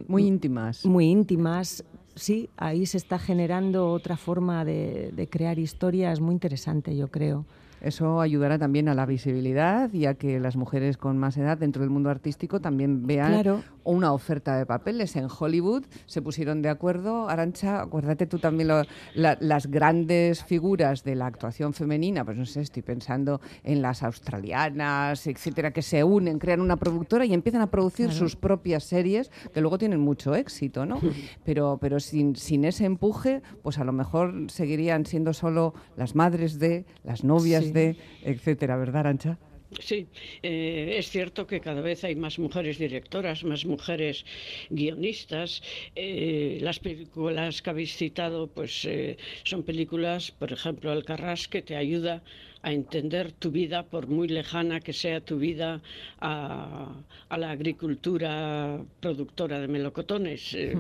Muy 0.08 0.25
íntimas. 0.25 0.86
Muy 0.86 1.05
íntimas. 1.05 1.84
Sí, 2.15 2.50
ahí 2.58 2.86
se 2.86 2.98
está 2.98 3.20
generando 3.20 3.89
otra 3.89 4.17
forma 4.17 4.65
de, 4.65 5.12
de 5.13 5.27
crear 5.27 5.60
historias 5.60 6.20
muy 6.20 6.34
interesante, 6.34 6.96
yo 6.96 7.10
creo. 7.10 7.46
Eso 7.81 8.22
ayudará 8.22 8.60
también 8.60 8.89
a 8.89 8.93
la 8.93 9.08
visibilidad 9.08 9.91
y 9.91 10.05
a 10.05 10.13
que 10.13 10.39
las 10.39 10.55
mujeres 10.55 10.98
con 10.98 11.17
más 11.17 11.36
edad 11.38 11.58
dentro 11.58 11.81
del 11.81 11.89
mundo 11.89 12.12
artístico 12.12 12.62
también 12.62 13.08
vean 13.08 13.63
una 13.84 14.14
oferta 14.14 14.58
de 14.58 14.66
papeles. 14.66 15.16
En 15.16 15.28
Hollywood 15.28 15.86
se 16.06 16.22
pusieron 16.22 16.62
de 16.62 16.70
acuerdo, 16.70 17.30
Arancha, 17.30 17.82
acuérdate 17.82 18.28
tú 18.28 18.40
también 18.40 18.70
las 19.16 19.68
grandes 19.68 20.44
figuras 20.44 21.04
de 21.04 21.16
la 21.16 21.28
actuación 21.28 21.74
femenina, 21.74 22.26
pues 22.26 22.38
no 22.38 22.46
sé, 22.46 22.62
estoy 22.62 22.82
pensando 22.82 23.42
en 23.64 23.82
las 23.82 24.04
australianas, 24.04 25.28
etcétera, 25.28 25.72
que 25.72 25.82
se 25.82 26.04
unen, 26.04 26.40
crean 26.40 26.62
una 26.62 26.78
productora 26.78 27.26
y 27.26 27.34
empiezan 27.34 27.62
a 27.62 27.68
producir 27.68 28.12
sus 28.12 28.36
propias 28.36 28.84
series 28.84 29.32
que 29.54 29.62
luego 29.62 29.78
tienen 29.78 30.00
mucho 30.00 30.36
éxito, 30.36 30.86
¿no? 30.86 31.00
Pero, 31.44 31.78
pero 31.82 32.00
sin, 32.00 32.36
sin 32.36 32.66
ese 32.66 32.86
empuje, 32.86 33.42
pues 33.64 33.78
a 33.78 33.84
lo 33.84 33.92
mejor 33.92 34.50
seguirían 34.50 35.06
siendo 35.06 35.34
solo 35.34 35.74
las 35.96 36.16
madres 36.16 36.60
de, 36.60 36.86
las 37.04 37.24
novias 37.24 37.74
de, 37.74 37.98
etcétera, 38.24 38.78
¿verdad, 38.78 39.02
Arancha? 39.02 39.38
Sí, 39.80 40.12
eh, 40.44 40.96
es 40.98 41.10
cierto 41.10 41.48
que 41.48 41.62
cada 41.62 41.80
vez 41.82 42.04
hay 42.04 42.16
más 42.16 42.38
mujeres 42.40 42.78
directoras, 42.78 43.46
más 43.46 43.66
mujeres 43.66 44.25
guionistas. 44.70 45.62
Eh, 45.96 46.58
las 46.62 46.80
películas 46.80 47.62
que 47.62 47.70
habéis 47.70 47.96
citado, 47.96 48.54
pues 48.54 48.84
eh, 48.84 49.18
son 49.46 49.63
películas, 49.63 50.32
por 50.32 50.51
ejemplo, 50.51 50.92
Alcarrás, 50.92 51.48
que 51.48 51.62
te 51.62 51.78
ayuda 51.78 52.24
a 52.63 52.72
entender 52.72 53.32
tu 53.32 53.51
vida, 53.51 53.84
por 53.84 54.08
muy 54.08 54.27
lejana 54.27 54.80
que 54.80 54.94
sea 54.94 55.22
tu 55.22 55.38
vida, 55.38 55.82
a, 56.20 56.94
la 57.38 57.51
agricultura 57.51 58.84
productora 59.00 59.60
de 59.60 59.68
melocotones. 59.68 60.53
Eh, 60.53 60.75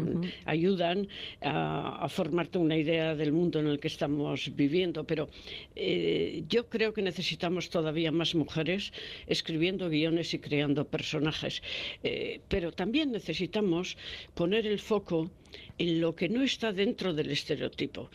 ayudan 0.45 1.07
a, 1.41 2.07
formarte 2.09 2.57
una 2.57 2.77
idea 2.77 3.15
del 3.15 3.31
mundo 3.31 3.59
en 3.59 3.67
el 3.67 3.79
que 3.79 3.87
estamos 3.87 4.51
viviendo. 4.55 5.03
Pero 5.03 5.29
eh, 5.75 6.43
yo 6.47 6.69
creo 6.69 6.93
que 6.93 7.01
necesitamos 7.01 7.69
todavía 7.69 8.11
más 8.11 8.35
mujeres 8.35 8.93
escribiendo 9.27 9.89
guiones 9.89 10.33
y 10.33 10.39
creando 10.39 10.85
personajes. 10.85 11.61
Eh, 12.03 12.41
pero 12.47 12.71
también 12.71 13.11
necesitamos 13.11 13.97
poner 14.35 14.67
el 14.67 14.79
foco 14.79 15.31
en 15.77 15.99
lo 15.99 16.15
que 16.15 16.29
no 16.29 16.43
está 16.43 16.71
dentro 16.71 17.13
del 17.13 17.31
estereotipo. 17.31 18.09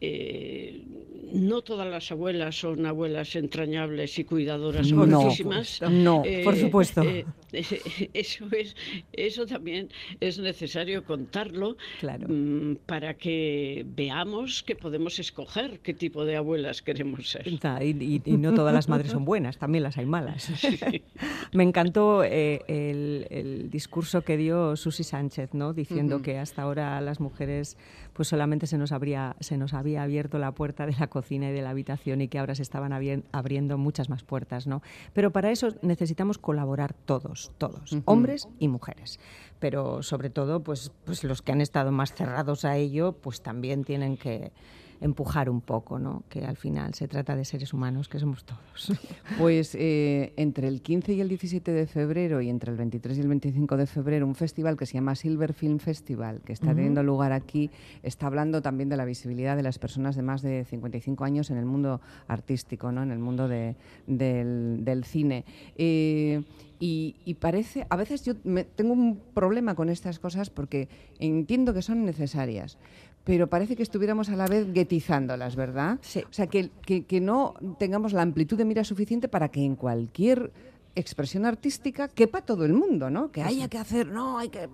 Eh, 0.00 0.82
no 1.32 1.60
todas 1.62 1.86
las 1.86 2.10
abuelas 2.10 2.58
son 2.58 2.86
abuelas 2.86 3.36
entrañables 3.36 4.18
y 4.18 4.24
cuidadoras 4.24 4.90
no, 4.90 5.06
No, 5.90 6.22
eh, 6.24 6.42
por 6.42 6.56
supuesto. 6.56 7.02
Eh, 7.02 7.24
eso, 8.14 8.46
es, 8.52 8.74
eso 9.12 9.46
también 9.46 9.90
es 10.20 10.38
necesario 10.38 11.04
contarlo 11.04 11.76
claro. 12.00 12.26
Mm, 12.28 12.76
para 12.86 13.14
que 13.14 13.84
veamos 13.86 14.62
que 14.62 14.74
podemos 14.74 15.18
escoger 15.18 15.80
qué 15.80 15.94
tipo 15.94 16.24
de 16.24 16.36
abuelas 16.36 16.82
queremos 16.82 17.28
ser. 17.28 17.46
Y, 17.46 18.22
no 18.38 18.54
todas 18.54 18.72
las 18.72 18.88
madres 18.88 19.12
son 19.12 19.24
buenas, 19.24 19.58
también 19.58 19.84
las 19.84 19.98
hay 19.98 20.06
malas. 20.06 20.50
Me 21.52 21.62
encantó 21.62 22.24
el, 22.24 23.68
discurso 23.70 24.22
que 24.22 24.36
dio 24.36 24.76
Susi 24.76 25.04
Sánchez, 25.04 25.52
¿no? 25.52 25.74
diciendo 25.74 26.22
que 26.22 26.38
hasta 26.38 26.62
ahora 26.62 26.79
las 26.80 27.20
mujeres 27.20 27.76
pues 28.12 28.28
solamente 28.28 28.66
se 28.66 28.78
nos, 28.78 28.92
habría, 28.92 29.36
se 29.40 29.56
nos 29.56 29.72
había 29.74 30.02
abierto 30.02 30.38
la 30.38 30.52
puerta 30.52 30.86
de 30.86 30.94
la 30.98 31.06
cocina 31.08 31.50
y 31.50 31.52
de 31.52 31.62
la 31.62 31.70
habitación 31.70 32.20
y 32.20 32.28
que 32.28 32.38
ahora 32.38 32.54
se 32.54 32.62
estaban 32.62 32.92
abriendo 32.92 33.78
muchas 33.78 34.08
más 34.08 34.22
puertas. 34.22 34.66
¿no? 34.66 34.82
Pero 35.12 35.30
para 35.30 35.50
eso 35.50 35.68
necesitamos 35.82 36.38
colaborar 36.38 36.92
todos, 36.92 37.52
todos, 37.58 37.96
hombres 38.04 38.48
y 38.58 38.68
mujeres. 38.68 39.20
Pero 39.58 40.02
sobre 40.02 40.30
todo, 40.30 40.62
pues, 40.62 40.92
pues 41.04 41.24
los 41.24 41.42
que 41.42 41.52
han 41.52 41.60
estado 41.60 41.92
más 41.92 42.14
cerrados 42.14 42.64
a 42.64 42.76
ello, 42.76 43.12
pues 43.12 43.42
también 43.42 43.84
tienen 43.84 44.16
que 44.16 44.52
empujar 45.00 45.48
un 45.48 45.60
poco, 45.60 45.98
¿no? 45.98 46.22
que 46.28 46.44
al 46.44 46.56
final 46.56 46.94
se 46.94 47.08
trata 47.08 47.34
de 47.34 47.44
seres 47.44 47.72
humanos, 47.72 48.08
que 48.08 48.18
somos 48.18 48.44
todos. 48.44 48.92
Pues 49.38 49.74
eh, 49.74 50.34
entre 50.36 50.68
el 50.68 50.82
15 50.82 51.14
y 51.14 51.20
el 51.20 51.28
17 51.28 51.72
de 51.72 51.86
febrero 51.86 52.40
y 52.40 52.50
entre 52.50 52.70
el 52.70 52.76
23 52.76 53.16
y 53.16 53.20
el 53.20 53.28
25 53.28 53.76
de 53.76 53.86
febrero, 53.86 54.26
un 54.26 54.34
festival 54.34 54.76
que 54.76 54.86
se 54.86 54.94
llama 54.94 55.14
Silver 55.14 55.54
Film 55.54 55.78
Festival, 55.78 56.40
que 56.42 56.52
está 56.52 56.74
teniendo 56.74 57.02
lugar 57.02 57.32
aquí, 57.32 57.70
está 58.02 58.26
hablando 58.26 58.60
también 58.60 58.88
de 58.88 58.96
la 58.96 59.04
visibilidad 59.04 59.56
de 59.56 59.62
las 59.62 59.78
personas 59.78 60.16
de 60.16 60.22
más 60.22 60.42
de 60.42 60.64
55 60.64 61.24
años 61.24 61.50
en 61.50 61.56
el 61.56 61.64
mundo 61.64 62.00
artístico, 62.28 62.92
¿no? 62.92 63.02
en 63.02 63.10
el 63.10 63.18
mundo 63.18 63.48
de, 63.48 63.76
del, 64.06 65.04
cine. 65.04 65.44
Eh, 65.76 66.42
y, 66.78 67.16
y, 67.26 67.34
parece, 67.34 67.86
a 67.90 67.96
veces 67.96 68.24
yo 68.24 68.34
me, 68.42 68.64
tengo 68.64 68.94
un 68.94 69.20
problema 69.34 69.74
con 69.74 69.90
estas 69.90 70.18
cosas 70.18 70.48
porque 70.48 70.88
entiendo 71.18 71.74
que 71.74 71.82
son 71.82 72.06
necesarias, 72.06 72.78
pero 73.30 73.46
parece 73.46 73.76
que 73.76 73.84
estuviéramos 73.84 74.28
a 74.28 74.34
la 74.34 74.48
vez 74.48 74.72
guetizándolas, 74.72 75.54
¿verdad? 75.54 76.00
Sí. 76.02 76.18
O 76.28 76.32
sea, 76.32 76.48
que, 76.48 76.70
que, 76.84 77.20
no 77.20 77.54
tengamos 77.78 78.12
la 78.12 78.22
amplitud 78.22 78.58
de 78.58 78.64
mira 78.64 78.82
suficiente 78.82 79.28
para 79.28 79.50
que 79.50 79.64
en 79.64 79.76
cualquier 79.76 80.50
expresión 80.96 81.46
artística 81.46 82.08
quepa 82.08 82.42
todo 82.42 82.64
el 82.64 82.72
mundo, 82.72 83.08
¿no? 83.08 83.30
Que 83.30 83.42
haya 83.42 83.68
que 83.68 83.78
hacer, 83.78 84.08
no, 84.08 84.36
hay 84.36 84.48
que 84.48 84.68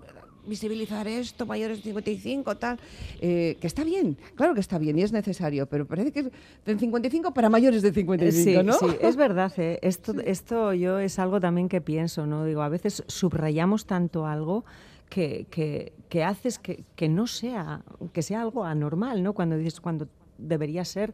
visibilizar 0.47 1.07
esto, 1.07 1.45
mayores 1.45 1.77
de 1.77 1.83
55, 1.83 2.57
tal, 2.57 2.79
eh, 3.21 3.57
que 3.61 3.67
está 3.67 3.83
bien, 3.83 4.17
claro 4.33 4.55
que 4.55 4.61
está 4.61 4.79
bien 4.79 4.97
y 4.97 5.03
es 5.03 5.11
necesario, 5.11 5.67
pero 5.67 5.85
parece 5.85 6.11
que 6.11 6.21
es 6.21 6.31
de 6.65 6.79
55 6.79 7.35
para 7.35 7.49
mayores 7.49 7.83
de 7.83 7.93
55, 7.93 8.63
¿no? 8.63 8.73
Sí, 8.73 8.87
es 9.01 9.15
verdad, 9.17 9.53
¿eh? 9.57 9.77
esto, 9.83 10.15
esto 10.25 10.73
yo 10.73 10.97
es 10.97 11.19
algo 11.19 11.39
también 11.39 11.69
que 11.69 11.79
pienso, 11.79 12.25
¿no? 12.25 12.43
Digo, 12.43 12.63
a 12.63 12.69
veces 12.69 13.03
subrayamos 13.05 13.85
tanto 13.85 14.25
algo 14.25 14.65
que, 15.09 15.47
que, 15.49 15.93
que 16.09 16.23
haces 16.23 16.59
que, 16.59 16.83
que, 16.95 17.09
no 17.09 17.27
sea, 17.27 17.83
que 18.13 18.21
sea 18.21 18.41
algo 18.41 18.65
anormal, 18.65 19.23
¿no? 19.23 19.33
Cuando 19.33 19.57
dices, 19.57 19.79
cuando 19.79 20.07
debería 20.37 20.85
ser 20.85 21.13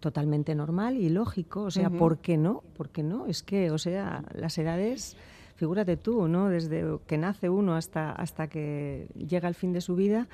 totalmente 0.00 0.54
normal 0.54 0.96
y 0.96 1.08
lógico, 1.08 1.62
o 1.62 1.70
sea, 1.70 1.90
¿por 1.90 2.18
qué 2.18 2.36
no? 2.36 2.62
¿Por 2.76 2.90
qué 2.90 3.02
no? 3.02 3.26
Es 3.26 3.42
que, 3.42 3.70
o 3.70 3.78
sea, 3.78 4.22
las 4.34 4.58
edades 4.58 5.16
figúrate 5.56 5.96
tú, 5.96 6.28
¿no? 6.28 6.48
Desde 6.48 6.98
que 7.06 7.16
nace 7.16 7.48
uno 7.48 7.74
hasta, 7.74 8.12
hasta 8.12 8.48
que 8.48 9.08
llega 9.14 9.48
al 9.48 9.54
fin 9.54 9.72
de 9.72 9.80
su 9.80 9.94
vida, 9.94 10.28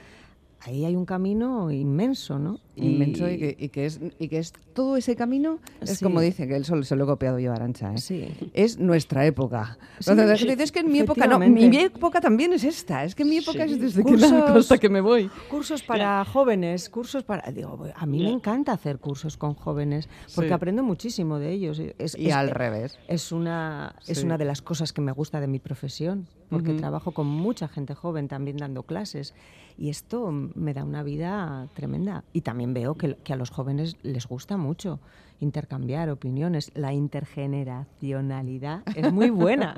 ahí 0.60 0.84
hay 0.84 0.94
un 0.96 1.06
camino 1.06 1.70
inmenso, 1.70 2.38
¿no? 2.38 2.60
Inmenso 2.76 3.28
y, 3.28 3.38
que, 3.68 3.86
es, 3.86 4.00
y 4.18 4.28
que 4.28 4.38
es 4.38 4.52
todo 4.72 4.96
ese 4.96 5.14
camino, 5.14 5.58
es 5.80 6.00
como 6.00 6.20
dice, 6.20 6.46
que 6.48 6.56
él 6.56 6.64
solo 6.64 6.82
se 6.82 6.96
lo 6.96 7.04
he 7.04 7.06
copiado 7.06 7.38
yo 7.38 7.52
a 7.52 7.56
Arancha, 7.56 7.92
¿eh? 7.92 7.98
Sí. 7.98 8.28
es 8.54 8.78
nuestra 8.78 9.26
época. 9.26 9.76
Cuando 10.04 10.26
dices 10.26 10.72
que 10.72 10.80
en 10.80 10.90
mi 10.90 11.00
época, 11.00 11.26
no, 11.26 11.38
mi 11.38 11.76
época 11.76 12.20
también 12.20 12.52
es 12.52 12.64
esta, 12.64 13.04
es 13.04 13.14
que 13.14 13.24
mi 13.24 13.38
época 13.38 13.64
es 13.64 13.78
desde 13.78 14.02
cursos, 14.02 14.30
que 14.30 14.58
hasta 14.58 14.78
que 14.78 14.88
me 14.88 15.00
voy. 15.00 15.30
Cursos 15.50 15.82
para 15.82 16.24
jóvenes, 16.24 16.88
cursos 16.88 17.22
para... 17.22 17.50
Digo, 17.50 17.86
a 17.94 18.06
mí 18.06 18.22
me 18.22 18.30
encanta 18.30 18.72
hacer 18.72 18.98
cursos 18.98 19.36
con 19.36 19.54
jóvenes, 19.54 20.08
porque 20.34 20.52
aprendo 20.52 20.82
muchísimo 20.82 21.38
de 21.38 21.52
ellos. 21.52 21.80
Es, 21.98 22.16
y 22.18 22.30
al 22.30 22.50
revés. 22.50 22.98
Es 23.08 23.32
una, 23.32 23.94
es 24.06 24.22
una 24.22 24.38
de 24.38 24.44
las 24.44 24.62
cosas 24.62 24.92
que 24.92 25.00
me 25.00 25.12
gusta 25.12 25.40
de 25.40 25.48
mi 25.48 25.58
profesión, 25.58 26.26
porque 26.48 26.74
trabajo 26.74 27.12
con 27.12 27.26
mucha 27.26 27.68
gente 27.68 27.94
joven 27.94 28.28
también 28.28 28.56
dando 28.56 28.84
clases. 28.84 29.34
Y 29.80 29.88
esto 29.88 30.30
me 30.30 30.74
da 30.74 30.84
una 30.84 31.02
vida 31.02 31.66
tremenda. 31.72 32.22
Y 32.34 32.42
también 32.42 32.74
veo 32.74 32.96
que, 32.96 33.16
a 33.32 33.36
los 33.36 33.48
jóvenes 33.48 33.96
les 34.02 34.26
gusta 34.26 34.58
mucho 34.58 35.00
intercambiar 35.40 36.08
opiniones. 36.10 36.70
La 36.74 36.92
intergeneracionalidad 36.92 38.82
es 38.94 39.12
muy 39.12 39.30
buena. 39.30 39.74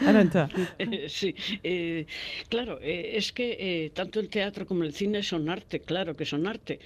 sí, 1.08 1.34
eh, 1.62 2.06
claro, 2.48 2.78
eh, 2.82 3.12
es 3.14 3.32
que 3.32 3.56
eh, 3.58 3.90
tanto 3.90 4.20
el 4.20 4.28
teatro 4.28 4.66
como 4.66 4.82
el 4.84 4.92
cine 4.92 5.22
son 5.22 5.48
arte, 5.48 5.80
claro 5.80 6.16
que 6.16 6.24
son 6.24 6.46
arte, 6.46 6.80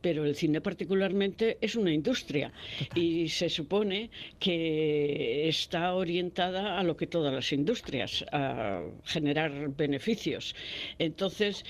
pero 0.00 0.24
el 0.24 0.34
cine 0.36 0.60
particularmente 0.60 1.58
es 1.60 1.74
una 1.76 1.92
industria 1.92 2.52
y 2.94 3.28
se 3.28 3.48
supone 3.48 4.10
que 4.38 5.48
está 5.48 5.94
orientada 5.94 6.78
a 6.78 6.82
lo 6.82 6.96
que 6.96 7.06
todas 7.06 7.34
las 7.34 7.52
industrias, 7.52 8.24
a 8.32 8.82
generar 9.04 9.70
beneficios. 9.76 10.54
Entonces, 10.98 11.64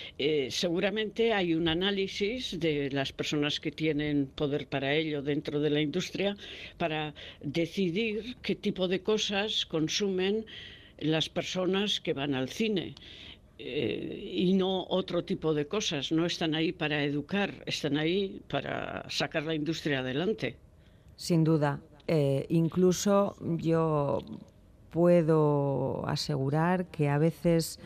seguramente 0.51 1.33
hay 1.33 1.55
un 1.55 1.69
análisis 1.69 2.59
de 2.59 2.91
las 2.91 3.13
personas 3.13 3.61
que 3.61 3.71
tienen 3.71 4.27
poder 4.27 4.67
para 4.67 4.95
ello 4.95 5.23
dentro 5.23 5.61
de 5.61 5.71
la 5.71 5.81
industria 5.81 5.94
industria 5.95 6.37
para 6.77 7.15
decidir 7.43 8.37
qué 8.43 8.55
tipo 8.57 8.89
de 8.89 9.01
cosas 9.01 9.65
consumen 9.67 10.45
las 10.99 11.29
personas 11.29 12.01
que 12.01 12.13
van 12.13 12.35
al 12.35 12.49
cine. 12.49 12.95
Eh, 13.59 14.33
y 14.35 14.55
no 14.55 14.85
otro 14.89 15.25
tipo 15.25 15.55
de 15.55 15.67
cosas. 15.67 16.11
No 16.11 16.27
están 16.27 16.55
ahí 16.57 16.73
para 16.73 17.05
educar, 17.05 17.63
están 17.67 17.97
ahí 17.97 18.43
para 18.49 19.09
sacar 19.09 19.45
la 19.45 19.55
industria 19.55 20.01
adelante. 20.01 20.57
Sin 21.17 21.45
duda. 21.45 21.81
Eh, 22.09 22.47
incluso 22.49 23.37
yo 23.41 24.19
puedo 24.91 26.05
asegurar 26.07 26.87
que 26.87 27.09
a 27.09 27.19
veces 27.19 27.79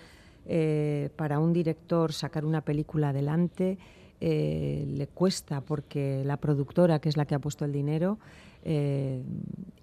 eh, 0.47 1.11
para 1.17 1.39
un 1.39 1.53
director 1.53 2.13
sacar 2.13 2.45
una 2.47 2.63
película 2.63 3.11
adelante 3.11 3.77
eh, 4.21 4.85
le 4.89 5.07
cuesta 5.07 5.61
porque 5.61 6.23
la 6.25 6.37
productora, 6.37 6.99
que 6.99 7.09
es 7.09 7.17
la 7.17 7.25
que 7.27 7.35
ha 7.35 7.39
puesto 7.39 7.65
el 7.65 7.73
dinero, 7.73 8.19
eh, 8.65 9.23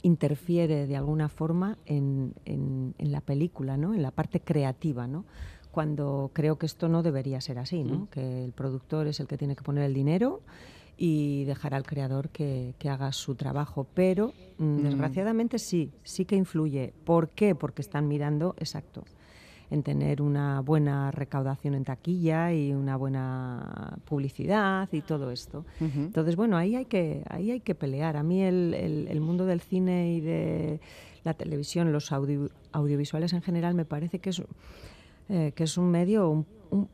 interfiere 0.01 0.87
de 0.87 0.95
alguna 0.95 1.29
forma 1.29 1.77
en, 1.85 2.33
la 2.97 3.21
película, 3.21 3.77
¿no? 3.77 3.93
en 3.93 4.01
la 4.01 4.11
parte 4.11 4.41
creativa, 4.41 5.07
¿no? 5.07 5.25
cuando 5.71 6.31
creo 6.33 6.57
que 6.57 6.65
esto 6.65 6.87
no 6.87 7.03
debería 7.03 7.41
ser 7.41 7.59
así, 7.59 7.83
¿no? 7.83 7.99
Mm. 7.99 8.07
que 8.07 8.45
el 8.45 8.53
productor 8.53 9.07
es 9.07 9.19
el 9.19 9.27
que 9.27 9.37
tiene 9.37 9.57
que 9.57 9.63
poner 9.63 9.83
el 9.83 9.93
dinero 9.93 10.41
y 10.97 11.43
dejar 11.43 11.73
al 11.73 11.83
creador 11.83 12.29
que, 12.29 12.73
haga 12.89 13.11
su 13.11 13.35
trabajo. 13.35 13.85
Pero, 13.93 14.33
mm, 14.57 14.63
mm. 14.63 14.83
desgraciadamente, 14.83 15.59
sí, 15.59 15.91
sí 16.03 16.23
que 16.23 16.37
influye. 16.37 16.93
¿Por 17.03 17.29
qué? 17.29 17.55
Porque 17.55 17.81
están 17.81 18.07
mirando, 18.07 18.55
exacto, 18.57 19.03
en 19.71 19.83
tener 19.83 20.21
una 20.21 20.61
buena 20.61 21.11
recaudación 21.11 21.73
en 21.73 21.83
taquilla 21.83 22.53
y 22.53 22.73
una 22.73 22.97
buena 22.97 23.97
publicidad 24.05 24.87
y 24.91 25.01
todo 25.01 25.31
esto. 25.31 25.65
Entonces, 25.79 26.35
bueno, 26.35 26.57
ahí 26.57 26.75
hay 26.75 26.85
que, 26.85 27.23
ahí 27.29 27.51
hay 27.51 27.59
que 27.59 27.75
pelear. 27.75 28.17
A 28.17 28.23
mí 28.23 28.41
el, 28.41 28.73
el, 29.09 29.21
mundo 29.21 29.45
del 29.45 29.61
cine 29.61 30.13
y 30.13 30.21
de 30.21 30.79
la 31.23 31.33
televisión, 31.33 31.91
los 31.91 32.11
audiovisuales 32.11 33.33
en 33.33 33.41
general, 33.41 33.73
me 33.73 33.85
parece 33.85 34.19
que 34.19 34.29
es, 34.29 34.41
eh, 35.29 35.51
que 35.55 35.63
es 35.63 35.77
un 35.77 35.89
medio 35.89 36.29
un, 36.29 36.45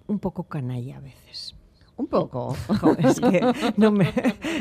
un 0.08 0.20
poco 0.20 0.44
canalla 0.44 0.98
a 0.98 1.02
veces. 1.02 1.56
Un 1.98 2.08
poco. 2.08 2.56
es 2.98 3.20
que 3.20 3.42
no 3.78 3.92
me, 3.92 4.12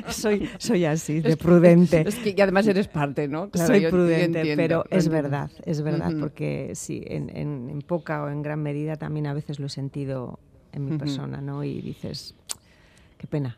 soy, 0.08 0.48
soy 0.58 0.84
así, 0.84 1.20
de 1.20 1.36
prudente. 1.36 2.04
Es 2.06 2.16
que 2.16 2.34
y 2.36 2.40
además 2.40 2.66
eres 2.66 2.88
parte, 2.88 3.28
¿no? 3.28 3.50
soy 3.54 3.86
prudente, 3.86 4.56
pero 4.56 4.84
es 4.90 5.08
verdad, 5.08 5.50
es 5.64 5.82
verdad, 5.82 6.12
porque 6.20 6.72
sí, 6.74 7.02
en, 7.06 7.34
en, 7.34 7.82
poca 7.82 8.22
o 8.22 8.28
en 8.28 8.42
gran 8.42 8.62
medida 8.62 8.96
también 8.96 9.26
a 9.26 9.34
veces 9.34 9.58
lo 9.58 9.66
he 9.66 9.70
sentido 9.70 10.38
en 10.72 10.84
mi 10.84 10.98
persona, 10.98 11.40
¿no? 11.40 11.64
Y 11.64 11.80
dices, 11.80 12.34
qué 13.16 13.26
pena, 13.26 13.56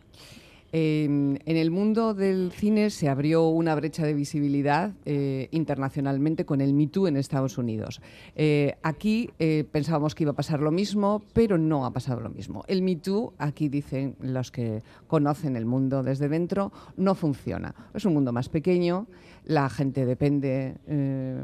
en, 0.72 1.38
el 1.44 1.70
mundo 1.70 2.14
del 2.14 2.50
cine 2.50 2.88
se 2.88 3.08
abrió 3.08 3.48
una 3.48 3.74
brecha 3.74 4.06
de 4.06 4.14
visibilidad 4.14 4.92
eh, 5.04 5.48
internacionalmente 5.50 6.46
con 6.46 6.62
el 6.62 6.72
Me 6.72 6.86
Too 6.86 7.08
en 7.08 7.18
Estados 7.18 7.58
Unidos. 7.58 8.00
Eh, 8.36 8.76
aquí 8.82 9.30
eh, 9.38 9.64
pensábamos 9.70 10.14
que 10.14 10.24
iba 10.24 10.32
a 10.32 10.36
pasar 10.36 10.60
lo 10.60 10.70
mismo, 10.70 11.22
pero 11.34 11.58
no 11.58 11.84
ha 11.84 11.92
pasado 11.92 12.20
lo 12.20 12.30
mismo. 12.30 12.64
El 12.68 12.80
Me 12.80 12.96
Too, 12.96 13.34
aquí 13.36 13.68
dicen 13.68 14.16
los 14.20 14.50
que 14.50 14.82
conocen 15.08 15.56
el 15.56 15.66
mundo 15.66 16.02
desde 16.02 16.30
dentro, 16.30 16.72
no 16.96 17.14
funciona. 17.14 17.74
Es 17.92 18.06
un 18.06 18.14
mundo 18.14 18.32
más 18.32 18.48
pequeño, 18.48 19.06
la 19.44 19.68
gente 19.68 20.06
depende 20.06 20.76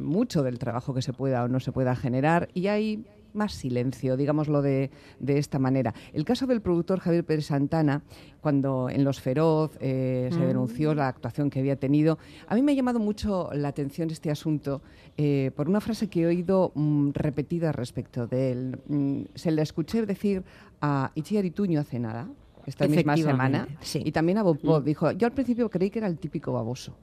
mucho 0.01 0.43
del 0.43 0.59
trabajo 0.59 0.95
que 0.95 1.03
se 1.03 1.13
pueda 1.13 1.45
o 1.45 1.49
no 1.49 1.61
se 1.61 1.73
pueda 1.73 1.95
generar 1.97 2.49
y 2.55 2.69
hay 2.69 3.05
más 3.33 3.53
silencio, 3.53 4.17
digámoslo 4.17 4.63
de, 4.63 4.91
de, 5.19 5.39
esta 5.39 5.59
manera. 5.59 5.95
El 6.13 6.25
caso 6.25 6.47
del 6.47 6.61
productor 6.61 7.01
Javier 7.01 7.25
Pérez 7.25 7.47
Santana, 7.47 8.03
cuando 8.41 8.89
en 8.91 9.05
Los 9.05 9.21
Feroz 9.21 9.77
eh, 9.81 10.29
se 10.33 10.39
mm. 10.39 10.47
denunció 10.47 10.95
la 10.95 11.09
actuación 11.09 11.51
que 11.51 11.61
había 11.61 11.77
tenido, 11.77 12.19
a 12.47 12.55
mí 12.55 12.63
me 12.63 12.73
ha 12.73 12.75
llamado 12.75 12.99
mucho 12.99 13.51
la 13.53 13.69
atención 13.69 14.11
este 14.11 14.31
asunto 14.31 14.83
eh, 15.17 15.51
por 15.57 15.69
una 15.69 15.81
frase 15.81 16.09
que 16.09 16.23
he 16.23 16.27
oído 16.27 16.73
mm, 16.75 17.11
repetida 17.15 17.73
respecto 17.73 18.27
de 18.27 18.53
él. 18.53 18.79
Mm, 18.89 19.23
se 19.35 19.51
le 19.51 19.63
escuché 19.63 20.05
decir 20.07 20.45
a 20.81 21.11
Ichiar 21.15 21.45
Ituño 21.45 21.81
hace 21.81 21.99
nada, 21.99 22.29
esta 22.67 22.87
misma 22.87 23.17
semana, 23.17 23.67
y 23.95 24.13
también 24.13 24.39
a 24.39 24.43
Bob 24.43 24.85
Dijo, 24.85 25.11
yo 25.13 25.27
al 25.27 25.33
principio 25.33 25.71
creí 25.71 25.91
que 25.91 26.01
era 26.01 26.09
el 26.09 26.19
típico 26.19 26.53
baboso, 26.53 26.95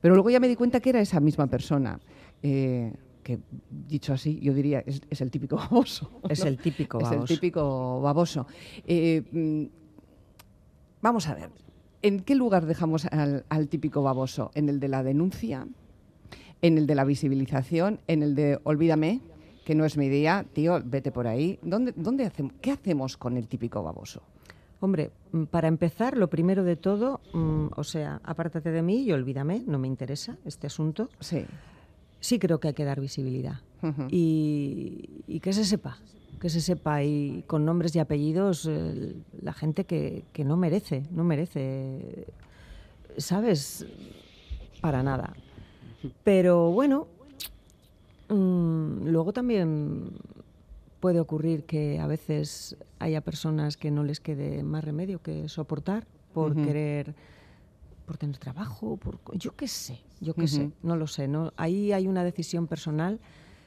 pero 0.00 0.14
luego 0.14 0.30
ya 0.30 0.40
me 0.40 0.48
di 0.48 0.56
cuenta 0.56 0.80
que 0.80 0.90
era 0.90 1.00
esa 1.00 1.20
misma 1.20 1.46
persona. 1.46 1.98
Eh, 2.42 2.92
que 3.22 3.40
dicho 3.70 4.12
así, 4.12 4.38
yo 4.40 4.54
diría, 4.54 4.82
es, 4.86 5.00
es 5.10 5.20
el 5.20 5.30
típico 5.30 5.56
baboso. 5.70 6.10
Es 6.28 6.44
el 6.44 6.58
típico 6.58 6.98
baboso. 6.98 7.24
Es 7.24 7.30
el 7.30 7.36
típico 7.36 8.00
baboso. 8.00 8.46
Eh, 8.86 9.22
mm, 9.30 9.64
vamos 11.02 11.28
a 11.28 11.34
ver, 11.34 11.50
¿en 12.02 12.20
qué 12.20 12.34
lugar 12.34 12.66
dejamos 12.66 13.06
al, 13.06 13.44
al, 13.48 13.68
típico 13.68 14.02
baboso? 14.02 14.50
¿En 14.54 14.68
el 14.68 14.80
de 14.80 14.88
la 14.88 15.02
denuncia? 15.02 15.66
¿En 16.62 16.78
el 16.78 16.86
de 16.86 16.94
la 16.94 17.04
visibilización? 17.04 18.00
¿En 18.06 18.22
el 18.22 18.34
de 18.34 18.60
olvídame? 18.64 19.20
Que 19.64 19.74
no 19.74 19.84
es 19.84 19.96
mi 19.96 20.08
día, 20.08 20.46
tío, 20.52 20.80
vete 20.84 21.12
por 21.12 21.26
ahí. 21.26 21.58
¿Dónde, 21.62 21.92
dónde 21.94 22.24
hacemos, 22.24 22.54
¿Qué 22.60 22.72
hacemos 22.72 23.16
con 23.16 23.36
el 23.36 23.46
típico 23.46 23.82
baboso? 23.82 24.22
Hombre, 24.80 25.10
mm, 25.32 25.44
para 25.44 25.68
empezar, 25.68 26.16
lo 26.16 26.28
primero 26.28 26.64
de 26.64 26.76
todo, 26.76 27.20
mm, 27.34 27.66
o 27.76 27.84
sea, 27.84 28.20
apártate 28.24 28.70
de 28.70 28.82
mí 28.82 29.02
y 29.02 29.12
olvídame, 29.12 29.62
no 29.66 29.78
me 29.78 29.86
interesa 29.86 30.38
este 30.44 30.66
asunto. 30.66 31.10
Sí 31.20 31.44
sí 32.20 32.38
creo 32.38 32.60
que 32.60 32.68
hay 32.68 32.74
que 32.74 32.84
dar 32.84 33.00
visibilidad 33.00 33.60
y, 34.10 35.40
que 35.42 35.52
se 35.52 35.64
sepa, 35.64 35.98
que 36.40 36.50
se 36.50 36.60
sepa 36.60 37.02
y 37.02 37.44
con 37.46 37.64
nombres 37.64 37.96
y 37.96 37.98
apellidos 37.98 38.68
eh, 38.70 39.16
la 39.40 39.52
gente 39.52 39.84
que, 39.84 40.24
no 40.44 40.56
merece, 40.56 41.02
no 41.10 41.24
merece, 41.24 42.26
¿sabes? 43.16 43.86
Para 44.80 45.02
nada. 45.02 45.34
Pero 46.24 46.70
bueno, 46.70 47.06
mm, 48.28 49.08
luego 49.08 49.32
también 49.32 50.12
puede 51.00 51.20
ocurrir 51.20 51.64
que 51.64 51.98
a 51.98 52.06
veces 52.06 52.76
haya 52.98 53.22
personas 53.22 53.78
que 53.78 53.90
no 53.90 54.04
les 54.04 54.20
quede 54.20 54.62
más 54.62 54.84
remedio 54.84 55.22
que 55.22 55.48
soportar 55.48 56.06
por 56.34 56.54
querer 56.54 57.14
por 58.10 58.18
tener 58.18 58.38
trabajo, 58.38 58.96
por 58.96 59.20
yo 59.38 59.54
qué 59.54 59.68
sé, 59.68 60.00
yo 60.20 60.34
qué 60.34 60.48
sé, 60.48 60.72
no 60.82 60.96
lo 60.96 61.06
sé. 61.06 61.28
No, 61.28 61.52
ahí 61.56 61.92
hay 61.92 62.08
una 62.08 62.24
decisión 62.24 62.66
personal 62.66 63.20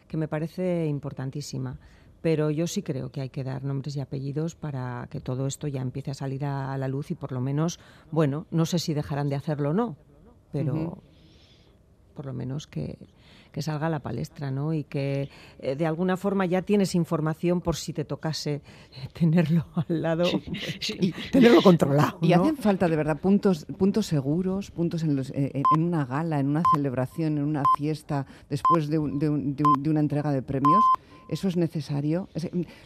que 0.10 0.18
me 0.18 0.28
parece 0.28 0.86
importantísima. 0.86 1.80
Pero 2.22 2.52
yo 2.52 2.68
sí 2.68 2.84
creo 2.84 3.10
que 3.10 3.22
hay 3.22 3.30
que 3.30 3.46
dar 3.46 3.64
nombres 3.64 3.96
y 3.96 4.02
apellidos 4.02 4.56
para 4.56 5.08
que 5.10 5.22
todo 5.22 5.48
esto 5.48 5.70
ya 5.70 5.82
empiece 5.82 6.12
a 6.12 6.14
salir 6.14 6.44
a, 6.44 6.78
la 6.78 6.90
luz 6.90 7.10
y 7.12 7.16
por 7.16 7.32
lo 7.32 7.40
menos, 7.40 7.80
bueno, 8.12 8.46
no 8.52 8.66
sé 8.66 8.80
si 8.80 8.94
dejarán 8.94 9.30
de 9.30 9.38
hacerlo 9.38 9.70
o 9.70 9.74
no, 9.74 9.96
pero 10.52 10.98
por 12.14 12.26
lo 12.26 12.34
menos 12.34 12.68
que, 12.68 12.98
que 13.52 13.62
salga 13.62 13.88
a 13.88 13.90
la 13.90 14.00
palestra, 14.00 14.52
¿no? 14.52 14.74
Y 14.74 14.84
que 14.84 15.30
eh, 15.60 15.76
de 15.76 15.86
alguna 15.86 16.18
forma 16.18 16.46
ya 16.46 16.62
tienes 16.62 16.96
información 16.96 17.62
por 17.62 17.76
si 17.76 17.94
te 17.94 18.06
tocase 18.06 18.62
tenerlo 19.14 19.66
al 19.88 20.02
lado 20.02 20.26
y 21.00 21.12
tenerlo 21.32 21.62
controlado. 21.62 22.18
Y 22.22 22.34
hacen 22.34 22.58
falta 22.58 22.88
de 22.88 22.96
verdad 22.96 23.20
puntos, 23.20 23.66
puntos 23.78 24.08
seguros, 24.08 24.72
puntos 24.72 25.04
en, 25.04 25.16
los, 25.16 25.30
eh, 25.32 25.52
en 25.76 25.84
una 25.84 26.06
gala, 26.06 26.40
en 26.40 26.48
una 26.48 26.64
celebración, 26.74 27.38
en 27.38 27.44
una 27.44 27.64
fiesta, 27.78 28.26
después 28.50 28.90
de, 28.90 28.98
de, 28.98 29.64
de 29.80 29.90
una 29.90 30.00
entrega 30.00 30.32
de 30.32 30.42
premios. 30.42 30.84
¿Eso 31.30 31.48
es 31.48 31.58
necesario? 31.58 32.28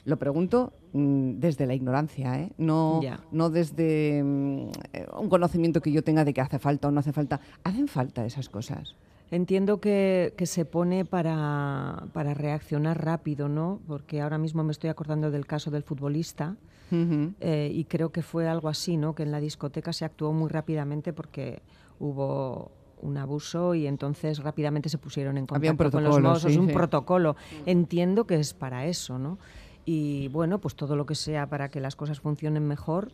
lo 0.06 0.18
pregunto 0.18 0.72
mm, 0.94 1.40
desde 1.40 1.66
la 1.66 1.74
ignorancia, 1.74 2.40
¿eh? 2.40 2.52
no, 2.58 3.02
no 3.32 3.50
desde 3.50 4.24
mm, 4.24 4.72
un 5.20 5.30
conocimiento 5.30 5.82
que 5.82 5.92
yo 5.92 6.04
tenga 6.04 6.24
de 6.24 6.34
que 6.34 6.42
hace 6.42 6.60
falta 6.60 6.88
o 6.88 6.92
no 6.92 7.00
hace 7.00 7.14
falta. 7.14 7.42
¿Hacen 7.64 7.88
falta 7.88 8.26
esas 8.26 8.48
cosas? 8.48 8.96
Entiendo 9.30 9.82
que, 9.82 10.34
se 10.46 10.66
pone 10.66 11.04
para, 11.04 12.08
reaccionar 12.14 13.04
rápido, 13.04 13.50
¿no? 13.50 13.82
Porque 13.88 14.22
ahora 14.22 14.38
mismo 14.38 14.64
me 14.64 14.72
estoy 14.72 14.90
acordando 14.90 15.32
del 15.32 15.46
caso 15.46 15.70
del 15.70 15.84
futbolista 15.84 16.56
eh, 16.92 17.70
y 17.74 17.84
creo 17.86 18.12
que 18.12 18.22
fue 18.22 18.48
algo 18.48 18.70
así, 18.70 18.96
¿no? 18.96 19.16
Que 19.16 19.24
en 19.24 19.32
la 19.32 19.40
discoteca 19.40 19.92
se 19.92 20.06
actuó 20.06 20.32
muy 20.32 20.50
rápidamente 20.50 21.12
porque 21.12 21.62
hubo 22.00 22.72
un 23.02 23.18
abuso 23.18 23.76
y 23.76 23.86
entonces 23.86 24.40
rápidamente 24.40 24.90
se 24.90 24.98
pusieron 24.98 25.38
en 25.38 25.46
contacto 25.46 25.92
con 25.92 26.04
los 26.04 26.20
mozos, 26.20 26.56
un 26.56 26.68
protocolo. 26.68 27.36
Entiendo 27.66 28.26
que 28.26 28.36
es 28.36 28.54
para 28.54 28.86
eso, 28.86 29.20
¿no? 29.20 29.38
Y 29.84 30.30
bueno, 30.30 30.60
pues 30.60 30.76
todo 30.76 30.96
lo 30.96 31.06
que 31.06 31.16
sea 31.16 31.48
para 31.48 31.70
que 31.70 31.80
las 31.80 31.96
cosas 31.96 32.20
funcionen 32.20 32.68
mejor. 32.68 33.10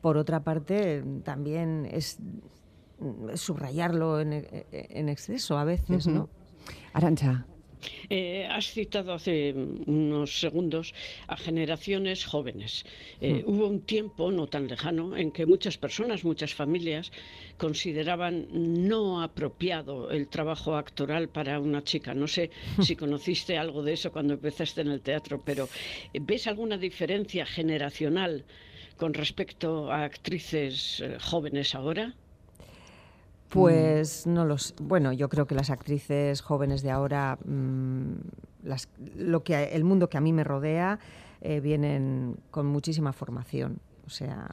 Por 0.00 0.16
otra 0.16 0.40
parte, 0.40 1.04
también 1.24 1.88
es 1.90 2.18
subrayarlo 3.34 4.20
en, 4.20 4.46
en 4.72 5.08
exceso 5.08 5.58
a 5.58 5.64
veces, 5.64 6.06
¿no? 6.06 6.28
Arancha. 6.92 7.46
Eh, 8.10 8.46
has 8.50 8.72
citado 8.72 9.12
hace 9.12 9.54
unos 9.86 10.40
segundos 10.40 10.94
a 11.26 11.36
generaciones 11.36 12.24
jóvenes. 12.24 12.84
Eh. 13.20 13.42
Hubo 13.46 13.66
un 13.66 13.82
tiempo 13.82 14.30
no 14.30 14.46
tan 14.46 14.66
lejano 14.66 15.16
en 15.16 15.30
que 15.30 15.46
muchas 15.46 15.78
personas, 15.78 16.24
muchas 16.24 16.54
familias 16.54 17.12
consideraban 17.56 18.46
no 18.52 19.22
apropiado 19.22 20.10
el 20.10 20.28
trabajo 20.28 20.76
actoral 20.76 21.28
para 21.28 21.60
una 21.60 21.82
chica. 21.82 22.14
No 22.14 22.26
sé 22.26 22.50
si 22.80 22.96
conociste 22.96 23.58
algo 23.58 23.82
de 23.82 23.92
eso 23.94 24.12
cuando 24.12 24.34
empezaste 24.34 24.80
en 24.80 24.88
el 24.88 25.00
teatro, 25.00 25.42
pero 25.44 25.68
eh, 26.12 26.20
¿ves 26.20 26.46
alguna 26.46 26.78
diferencia 26.78 27.46
generacional 27.46 28.44
con 28.96 29.14
respecto 29.14 29.92
a 29.92 30.02
actrices 30.02 31.04
jóvenes 31.20 31.76
ahora? 31.76 32.16
Pues 33.48 34.26
no 34.26 34.44
los. 34.44 34.74
Bueno, 34.80 35.12
yo 35.12 35.28
creo 35.28 35.46
que 35.46 35.54
las 35.54 35.70
actrices 35.70 36.42
jóvenes 36.42 36.82
de 36.82 36.90
ahora, 36.90 37.38
mm, 37.44 38.12
las, 38.62 38.88
lo 39.16 39.42
que 39.42 39.64
el 39.64 39.84
mundo 39.84 40.08
que 40.10 40.18
a 40.18 40.20
mí 40.20 40.32
me 40.32 40.44
rodea, 40.44 40.98
eh, 41.40 41.60
vienen 41.60 42.36
con 42.50 42.66
muchísima 42.66 43.12
formación. 43.12 43.78
O 44.06 44.10
sea, 44.10 44.48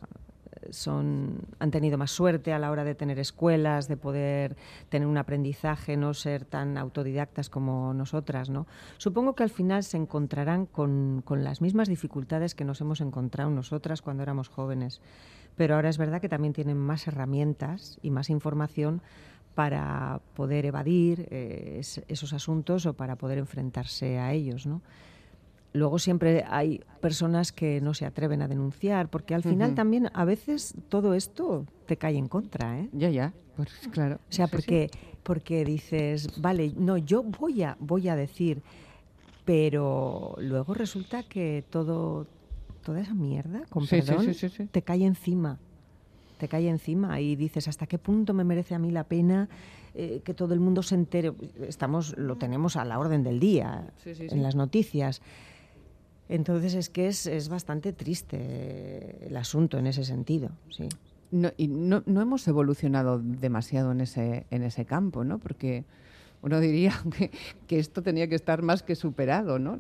son, 0.70 1.42
han 1.60 1.72
tenido 1.72 1.98
más 1.98 2.12
suerte 2.12 2.54
a 2.54 2.60
la 2.60 2.72
hora 2.72 2.84
de 2.84 2.96
tener 2.96 3.20
escuelas, 3.20 3.88
de 3.88 3.98
poder 3.98 4.56
tener 4.90 5.08
un 5.08 5.18
aprendizaje, 5.18 5.98
no 5.98 6.14
ser 6.14 6.46
tan 6.46 6.78
autodidactas 6.78 7.50
como 7.50 7.94
nosotras, 7.94 8.50
¿no? 8.50 8.68
Supongo 8.98 9.36
que 9.36 9.44
al 9.44 9.50
final 9.50 9.84
se 9.84 9.98
encontrarán 9.98 10.66
con, 10.66 11.22
con 11.26 11.44
las 11.44 11.62
mismas 11.62 11.90
dificultades 11.90 12.56
que 12.56 12.66
nos 12.66 12.82
hemos 12.82 13.02
encontrado 13.02 13.50
nosotras 13.50 14.02
cuando 14.02 14.24
éramos 14.24 14.50
jóvenes 14.50 15.02
pero 15.56 15.76
ahora 15.76 15.90
es 15.90 15.98
verdad 15.98 16.22
que 16.22 16.30
también 16.30 16.54
tienen 16.54 16.78
más 16.78 17.08
herramientas 17.08 17.98
y 18.02 18.12
más 18.12 18.30
información 18.30 19.02
para 19.56 20.20
poder 20.36 20.66
evadir 20.66 21.28
eh, 21.32 21.82
esos 22.08 22.34
asuntos 22.34 22.86
o 22.86 22.94
para 22.94 23.16
poder 23.16 23.38
enfrentarse 23.38 24.20
a 24.20 24.34
ellos, 24.34 24.68
¿no? 24.68 24.82
Luego 25.72 26.00
siempre 26.00 26.46
hay 26.48 26.82
personas 27.02 27.52
que 27.52 27.82
no 27.82 27.94
se 27.94 28.06
atreven 28.06 28.42
a 28.42 28.48
denunciar, 28.48 29.10
porque 29.10 29.36
al 29.36 29.44
final 29.44 29.76
también 29.76 30.10
a 30.14 30.24
veces 30.24 30.74
todo 30.88 31.14
esto 31.14 31.66
te 31.86 31.98
cae 31.98 32.16
en 32.16 32.30
contra, 32.30 32.80
¿eh? 32.80 32.90
Ya, 32.94 33.10
ya, 33.10 33.34
pues 33.58 33.70
claro. 33.92 34.16
O 34.16 34.32
sea, 34.34 34.48
porque, 34.48 34.90
porque 35.24 35.66
dices, 35.66 36.30
vale, 36.40 36.72
no, 36.78 36.98
yo 36.98 37.24
voy 37.24 37.64
a, 37.64 37.76
voy 37.82 38.08
a 38.08 38.16
decir, 38.16 38.62
pero 39.44 40.36
luego 40.40 40.74
resulta 40.74 41.24
que 41.24 41.66
todo, 41.70 42.26
toda 42.86 43.02
esa 43.02 43.16
mierda, 43.16 43.64
con 43.70 43.86
perdón, 43.88 44.28
te 44.72 44.82
cae 44.84 45.06
encima. 45.06 45.58
Te 46.38 46.48
cae 46.48 46.70
encima 46.70 47.20
y 47.20 47.36
dices, 47.36 47.68
¿hasta 47.68 47.88
qué 47.88 47.98
punto 47.98 48.34
me 48.34 48.44
merece 48.44 48.76
a 48.76 48.80
mí 48.80 48.92
la 48.92 49.06
pena 49.06 49.50
eh, 49.96 50.22
que 50.24 50.34
todo 50.34 50.54
el 50.54 50.60
mundo 50.60 50.84
se 50.84 50.96
entere? 50.96 51.34
Estamos, 51.68 52.16
lo 52.18 52.36
tenemos 52.36 52.76
a 52.76 52.86
la 52.86 53.00
orden 53.00 53.24
del 53.24 53.40
día 53.40 53.92
en 54.06 54.44
las 54.44 54.56
noticias. 54.56 55.22
Entonces 56.30 56.76
es 56.76 56.90
que 56.90 57.08
es, 57.08 57.26
es 57.26 57.50
bastante 57.50 57.92
triste 57.92 59.28
el 59.28 59.36
asunto 59.36 59.78
en 59.78 59.88
ese 59.88 60.06
sentido, 60.06 60.52
sí. 60.70 60.88
No, 61.32 61.52
y 61.58 61.68
no, 61.68 62.04
no 62.06 62.22
hemos 62.22 62.48
evolucionado 62.48 63.20
demasiado 63.20 63.92
en 63.92 64.02
ese, 64.02 64.46
en 64.52 64.64
ese 64.64 64.86
campo, 64.86 65.24
¿no? 65.24 65.40
Porque 65.40 65.86
uno 66.46 66.60
diría 66.60 66.94
que, 67.68 67.80
esto 67.80 68.04
tenía 68.04 68.30
que 68.30 68.36
estar 68.36 68.62
más 68.62 68.84
que 68.84 68.96
superado, 68.96 69.58
¿no? 69.58 69.78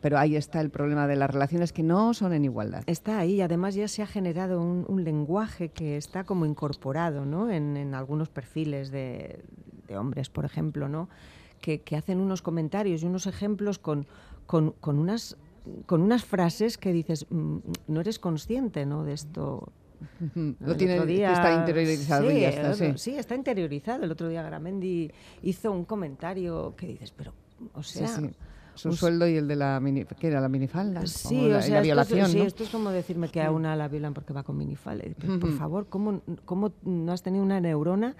pero 0.00 0.18
ahí 0.18 0.34
está 0.34 0.62
el 0.62 0.70
problema 0.70 1.06
de 1.06 1.14
las 1.14 1.30
relaciones 1.30 1.72
que 1.72 1.82
no 1.82 2.14
son 2.14 2.32
en 2.32 2.44
igualdad. 2.44 2.82
Está 2.86 3.18
ahí, 3.18 3.42
además 3.42 3.74
ya 3.74 3.86
se 3.86 4.02
ha 4.02 4.06
generado 4.06 4.60
un, 4.60 5.04
lenguaje 5.04 5.68
que 5.68 5.98
está 5.98 6.24
como 6.24 6.46
incorporado, 6.46 7.26
¿no? 7.26 7.50
En, 7.50 7.94
algunos 7.94 8.30
perfiles 8.30 8.90
de, 8.90 9.44
hombres, 9.96 10.30
por 10.30 10.46
ejemplo, 10.46 10.88
¿no? 10.88 11.08
Que, 11.60 11.82
hacen 11.96 12.18
unos 12.18 12.40
comentarios 12.40 13.02
y 13.02 13.06
unos 13.06 13.26
ejemplos 13.26 13.78
con, 13.78 14.06
con, 14.46 14.74
unas 14.82 15.36
con 15.84 16.00
unas 16.00 16.24
frases 16.24 16.78
que 16.78 16.92
dices, 16.92 17.26
mm, 17.28 17.58
no 17.88 18.00
eres 18.00 18.18
consciente 18.18 18.86
¿no? 18.86 19.04
de 19.04 19.12
esto 19.12 19.72
lo 20.60 20.76
tiene, 20.76 20.96
está 20.96 21.54
interiorizado 21.54 22.30
sí, 22.30 22.40
ya 22.40 22.48
está, 22.48 22.74
sí. 22.74 22.92
sí. 22.96 23.16
está 23.16 23.34
interiorizado. 23.34 24.04
El 24.04 24.10
otro 24.10 24.28
día 24.28 24.42
Gramendi 24.42 25.10
hizo 25.42 25.72
un 25.72 25.84
comentario 25.84 26.74
que 26.76 26.86
dices, 26.86 27.12
pero, 27.16 27.32
o 27.74 27.82
sea... 27.82 28.08
Su 28.74 28.92
sueldo 28.92 29.26
y 29.26 29.36
el 29.36 29.48
de 29.48 29.56
la 29.56 29.80
mini, 29.80 30.04
¿qué 30.04 30.26
era 30.26 30.38
la 30.38 30.50
minifalda? 30.50 31.06
Sí, 31.06 31.50
o 31.50 31.62
sea, 31.62 31.80
violación, 31.80 32.26
esto, 32.26 32.32
sí, 32.32 32.40
esto 32.40 32.64
es 32.64 32.68
como 32.68 32.90
decirme 32.90 33.30
que 33.30 33.40
a 33.40 33.50
una 33.50 33.74
la 33.74 33.88
violan 33.88 34.12
porque 34.12 34.34
va 34.34 34.42
con 34.42 34.58
minifalda. 34.58 35.02
Por 35.40 35.52
favor, 35.52 35.86
¿cómo, 35.88 36.20
¿cómo 36.44 36.72
no 36.82 37.10
has 37.10 37.22
tenido 37.22 37.42
una 37.42 37.58
neurona 37.58 38.14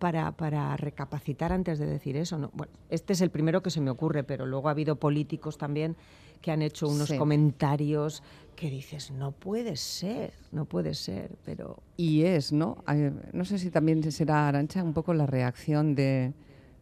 para, 0.00 0.32
para, 0.32 0.76
recapacitar 0.76 1.52
antes 1.52 1.78
de 1.78 1.86
decir 1.86 2.16
eso. 2.16 2.38
No, 2.38 2.50
bueno, 2.54 2.72
este 2.88 3.12
es 3.12 3.20
el 3.20 3.30
primero 3.30 3.62
que 3.62 3.70
se 3.70 3.80
me 3.80 3.90
ocurre, 3.90 4.24
pero 4.24 4.46
luego 4.46 4.66
ha 4.66 4.72
habido 4.72 4.96
políticos 4.96 5.58
también 5.58 5.94
que 6.40 6.50
han 6.50 6.62
hecho 6.62 6.88
unos 6.88 7.12
comentarios 7.12 8.22
que 8.56 8.70
dices, 8.70 9.10
no 9.10 9.32
puede 9.32 9.76
ser, 9.76 10.32
no 10.52 10.66
puede 10.66 10.94
ser, 10.94 11.30
pero... 11.46 11.82
Y 11.96 12.24
es, 12.24 12.52
¿no? 12.52 12.84
No 13.32 13.44
sé 13.46 13.58
si 13.58 13.70
también 13.70 14.10
será, 14.12 14.48
Arancha, 14.48 14.82
un 14.82 14.92
poco 14.92 15.14
la 15.14 15.24
reacción 15.24 15.94
de, 15.94 16.34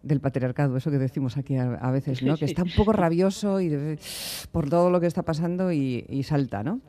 del 0.03 0.21
patriarcado, 0.21 0.77
eso 0.77 0.91
que 0.91 0.99
decimos 0.99 1.37
aquí 1.37 1.57
a, 1.57 1.91
veces, 1.93 2.23
¿no? 2.23 2.37
Que 2.37 2.47
está 2.47 2.65
un 2.65 2.73
poco 2.73 2.93
rabioso 3.05 3.61
y 3.61 3.71
por 4.51 4.69
todo 4.69 4.91
lo 4.91 5.01
que 5.01 5.07
está 5.07 5.23
pasando 5.23 5.73
y, 5.73 6.23
salta, 6.25 6.65
¿no? 6.65 6.81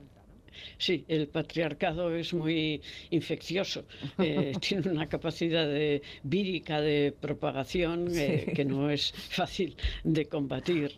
Sí, 0.78 1.06
el 1.08 1.28
patriarcado 1.28 2.16
es 2.16 2.34
muy 2.34 2.82
infeccioso. 3.12 3.84
Eh, 4.18 4.54
tiene 4.62 4.90
una 4.90 5.08
capacidad 5.08 5.68
de 5.68 6.02
vírica 6.24 6.82
de 6.82 7.14
propagación 7.20 8.08
eh, 8.14 8.52
que 8.56 8.66
no 8.66 8.90
es 8.90 9.12
fácil 9.12 9.76
de 10.04 10.26
combatir. 10.26 10.94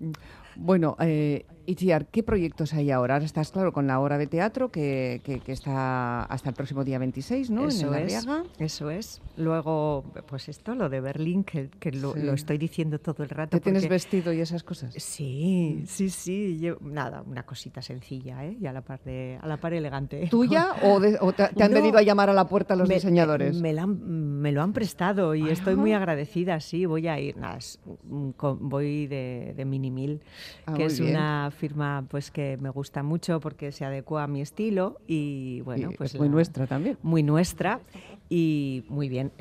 Bueno, 0.56 0.96
eh, 1.00 1.44
Itziar, 1.66 2.06
¿qué 2.06 2.22
proyectos 2.22 2.72
hay 2.74 2.90
ahora? 2.90 3.14
Ahora 3.14 3.24
estás, 3.24 3.52
claro, 3.52 3.72
con 3.72 3.86
la 3.86 4.00
hora 4.00 4.18
de 4.18 4.26
teatro 4.26 4.70
que, 4.70 5.20
que, 5.24 5.40
está 5.52 6.24
hasta 6.24 6.48
el 6.48 6.54
próximo 6.54 6.82
día 6.84 6.98
26, 6.98 7.50
¿no? 7.50 7.68
Eso 7.68 7.94
en 7.94 8.06
es, 8.06 8.26
Eso 8.58 8.90
es. 8.90 9.22
Luego, 9.36 10.04
pues 10.26 10.48
esto, 10.48 10.74
lo 10.74 10.88
de 10.88 11.00
Berlín, 11.00 11.44
que, 11.44 11.68
que 11.78 11.92
lo, 11.92 12.14
estoy 12.32 12.58
diciendo 12.58 12.98
todo 12.98 13.22
el 13.22 13.28
rato. 13.28 13.56
¿Te 13.56 13.60
tienes 13.60 13.88
vestido 13.88 14.32
y 14.32 14.40
esas 14.40 14.64
cosas? 14.64 14.94
Sí, 14.96 15.84
sí, 15.86 16.10
sí. 16.10 16.68
nada, 16.80 17.22
una 17.26 17.44
cosita 17.44 17.80
sencilla, 17.80 18.44
¿eh? 18.44 18.56
Y 18.60 18.66
a 18.66 18.72
la 18.72 18.80
par, 18.82 19.00
de, 19.04 19.38
a 19.40 19.46
la 19.46 19.58
par 19.58 19.72
elegante. 19.72 20.26
¿Tuya 20.30 20.74
o, 20.82 21.32
te, 21.32 21.62
han 21.62 21.72
venido 21.72 21.98
a 21.98 22.02
llamar 22.02 22.30
a 22.30 22.32
la 22.32 22.48
puerta 22.48 22.74
los 22.74 22.88
diseñadores? 22.88 23.60
Me, 23.60 23.72
me, 23.86 24.52
lo 24.52 24.62
han 24.62 24.72
prestado 24.72 25.34
y 25.34 25.48
estoy 25.48 25.76
muy 25.76 25.92
agradecida, 25.92 26.58
sí. 26.60 26.86
Voy 26.86 27.06
a 27.08 27.20
ir, 27.20 27.36
nada, 27.36 27.58
voy 28.04 29.06
de, 29.06 29.54
de 29.56 29.64
Minimil, 29.64 30.20
ah, 30.66 30.74
que 30.74 30.86
es 30.86 30.98
una 30.98 31.51
firma 31.52 32.04
pues 32.08 32.30
que 32.30 32.56
me 32.60 32.70
gusta 32.70 33.02
mucho 33.02 33.40
porque 33.40 33.72
se 33.72 33.84
adecua 33.84 34.24
a 34.24 34.26
mi 34.26 34.40
estilo 34.40 35.00
y 35.06 35.60
bueno, 35.60 35.90
pues 35.96 36.18
muy 36.18 36.28
nuestra 36.28 36.66
también. 36.66 36.98
Muy 37.02 37.22
nuestra 37.22 37.80
y 38.28 38.84
muy 38.88 39.08
bien. 39.08 39.32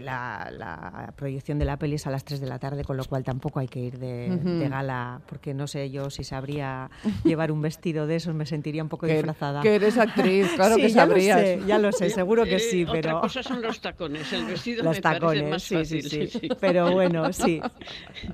La, 0.00 0.50
la 0.56 1.12
proyección 1.16 1.58
de 1.58 1.64
la 1.64 1.78
peli 1.78 1.94
es 1.96 2.06
a 2.06 2.10
las 2.10 2.24
3 2.24 2.40
de 2.40 2.46
la 2.46 2.58
tarde, 2.58 2.84
con 2.84 2.96
lo 2.96 3.04
cual 3.04 3.24
tampoco 3.24 3.60
hay 3.60 3.68
que 3.68 3.80
ir 3.80 3.98
de, 3.98 4.66
gala, 4.70 5.20
porque 5.28 5.54
no 5.54 5.66
sé 5.66 5.90
yo 5.90 6.10
si 6.10 6.24
sabría 6.24 6.90
llevar 7.24 7.52
un 7.52 7.62
vestido 7.62 8.06
de 8.06 8.16
esos, 8.16 8.34
me 8.34 8.46
sentiría 8.46 8.82
un 8.82 8.88
poco 8.88 9.06
Que, 9.06 9.14
disfrazada. 9.14 9.60
que 9.62 9.74
eres 9.76 9.96
actriz, 9.98 10.48
claro 10.56 10.74
Sí, 10.76 10.82
que 10.82 10.88
ya 10.90 11.04
lo 11.06 11.10
sabrías. 11.12 11.40
sé, 11.40 11.60
ya 11.66 11.78
lo 11.78 11.92
sé, 11.92 12.10
seguro 12.10 12.44
que 12.44 12.56
Eh, 12.56 12.60
sí, 12.60 12.82
Otra 12.84 12.94
pero... 13.00 13.20
cosa 13.20 13.42
son 13.42 13.62
los 13.62 13.80
tacones, 13.80 14.32
el 14.32 14.44
vestido 14.46 14.82
Los 14.84 14.96
me 14.96 15.02
parece 15.02 15.20
tacones, 15.20 15.50
más 15.50 15.62
sí, 15.62 15.84
sí, 15.84 16.02
fácil. 16.02 16.28
sí. 16.30 16.48
Pero 16.60 16.90
bueno, 16.92 17.32
sí, 17.32 17.60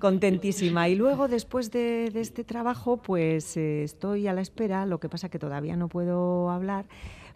contentísima. 0.01 0.89
Y 0.89 0.95
luego, 0.95 1.29
después 1.29 1.71
de, 1.71 2.11
de 2.13 2.21
este 2.21 2.45
trabajo, 2.45 2.99
pues 2.99 3.57
eh, 3.57 3.83
estoy 3.83 4.27
a 4.27 4.33
la 4.33 4.41
espera, 4.41 4.87
lo 4.87 4.99
que 5.01 5.09
pasa 5.09 5.29
que 5.29 5.39
todavía 5.39 5.77
no 5.77 5.89
puedo 5.89 6.51
hablar 6.51 6.87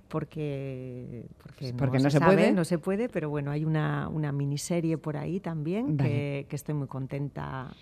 porque, 0.08 1.26
porque, 1.42 1.72
Porque 1.76 1.98
no 1.98 2.10
se 2.10 2.18
sabe, 2.18 2.34
puede. 2.34 2.52
no 2.52 2.64
se 2.64 2.78
puede, 2.78 3.08
pero 3.08 3.30
bueno, 3.30 3.50
hay 3.50 3.64
una, 3.64 4.08
una 4.08 4.32
miniserie 4.32 4.98
por 4.98 5.16
ahí 5.16 5.40
también 5.40 5.96
Vale. 5.96 6.08
que, 6.10 6.46
que 6.48 6.56
estoy 6.56 6.74
muy 6.74 6.86
contenta. 6.88 7.74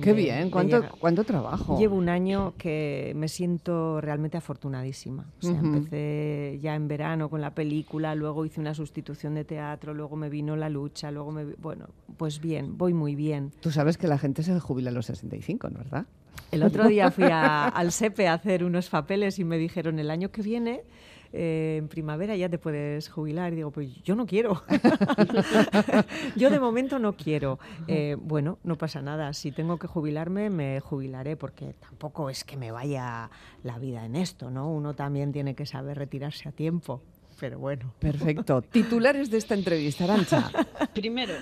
Qué 0.00 0.14
de- 0.14 0.22
bien, 0.22 0.50
¿cuánto, 0.50 0.82
cuánto 0.98 1.24
trabajo. 1.24 1.78
Llevo 1.78 1.96
un 1.96 2.08
año 2.08 2.54
que 2.56 3.12
me 3.14 3.28
siento 3.28 4.00
realmente 4.00 4.38
afortunadísima. 4.38 5.26
O 5.38 5.42
sea, 5.42 5.52
Ujú. 5.52 5.66
empecé 5.66 6.58
ya 6.62 6.74
en 6.74 6.88
verano 6.88 7.28
con 7.28 7.42
la 7.42 7.54
película, 7.54 8.14
luego 8.14 8.46
hice 8.46 8.58
una 8.60 8.72
sustitución 8.72 9.34
de 9.34 9.44
teatro, 9.44 9.92
luego 9.92 10.16
me 10.16 10.30
vino 10.30 10.56
la 10.56 10.70
lucha, 10.70 11.10
luego 11.10 11.30
me... 11.30 11.44
Bueno, 11.44 11.88
pues 12.16 12.40
bien, 12.40 12.78
voy 12.78 12.94
muy 12.94 13.14
bien. 13.14 13.52
Tú 13.60 13.70
sabes 13.70 13.98
que 13.98 14.06
la 14.08 14.16
gente 14.16 14.42
se 14.42 14.58
jubila 14.58 14.88
a 14.88 14.92
los 14.94 15.06
65, 15.06 15.68
¿no 15.68 15.78
verdad? 15.78 16.06
El 16.52 16.62
otro 16.62 16.88
día 16.88 17.10
fui 17.10 17.24
a- 17.30 17.68
al 17.68 17.92
SEPE 17.92 18.28
a 18.28 18.32
hacer 18.34 18.64
unos 18.64 18.88
papeles 18.88 19.38
y 19.38 19.44
me 19.44 19.58
dijeron 19.58 19.98
el 19.98 20.10
año 20.10 20.30
que 20.30 20.40
viene, 20.40 20.84
eh, 21.32 21.76
en 21.78 21.88
primavera 21.88 22.36
ya 22.36 22.48
te 22.48 22.58
puedes 22.58 23.08
jubilar. 23.08 23.52
Y 23.52 23.56
digo, 23.56 23.70
pues 23.70 24.02
yo 24.02 24.14
no 24.16 24.26
quiero. 24.26 24.62
yo 26.36 26.50
de 26.50 26.60
momento 26.60 26.98
no 26.98 27.14
quiero. 27.14 27.58
Eh, 27.88 28.16
bueno, 28.20 28.58
no 28.64 28.76
pasa 28.76 29.02
nada. 29.02 29.32
Si 29.32 29.52
tengo 29.52 29.78
que 29.78 29.86
jubilarme, 29.86 30.50
me 30.50 30.80
jubilaré 30.80 31.36
porque 31.36 31.74
tampoco 31.74 32.30
es 32.30 32.44
que 32.44 32.56
me 32.56 32.70
vaya 32.70 33.30
la 33.62 33.78
vida 33.78 34.04
en 34.04 34.16
esto, 34.16 34.50
¿no? 34.50 34.70
Uno 34.70 34.94
también 34.94 35.32
tiene 35.32 35.54
que 35.54 35.66
saber 35.66 35.98
retirarse 35.98 36.48
a 36.48 36.52
tiempo. 36.52 37.02
Pero 37.38 37.58
bueno. 37.58 37.94
Perfecto. 37.98 38.62
Titulares 38.72 39.30
de 39.30 39.38
esta 39.38 39.54
entrevista, 39.54 40.04
Arancha. 40.04 40.50
Primero, 40.94 41.34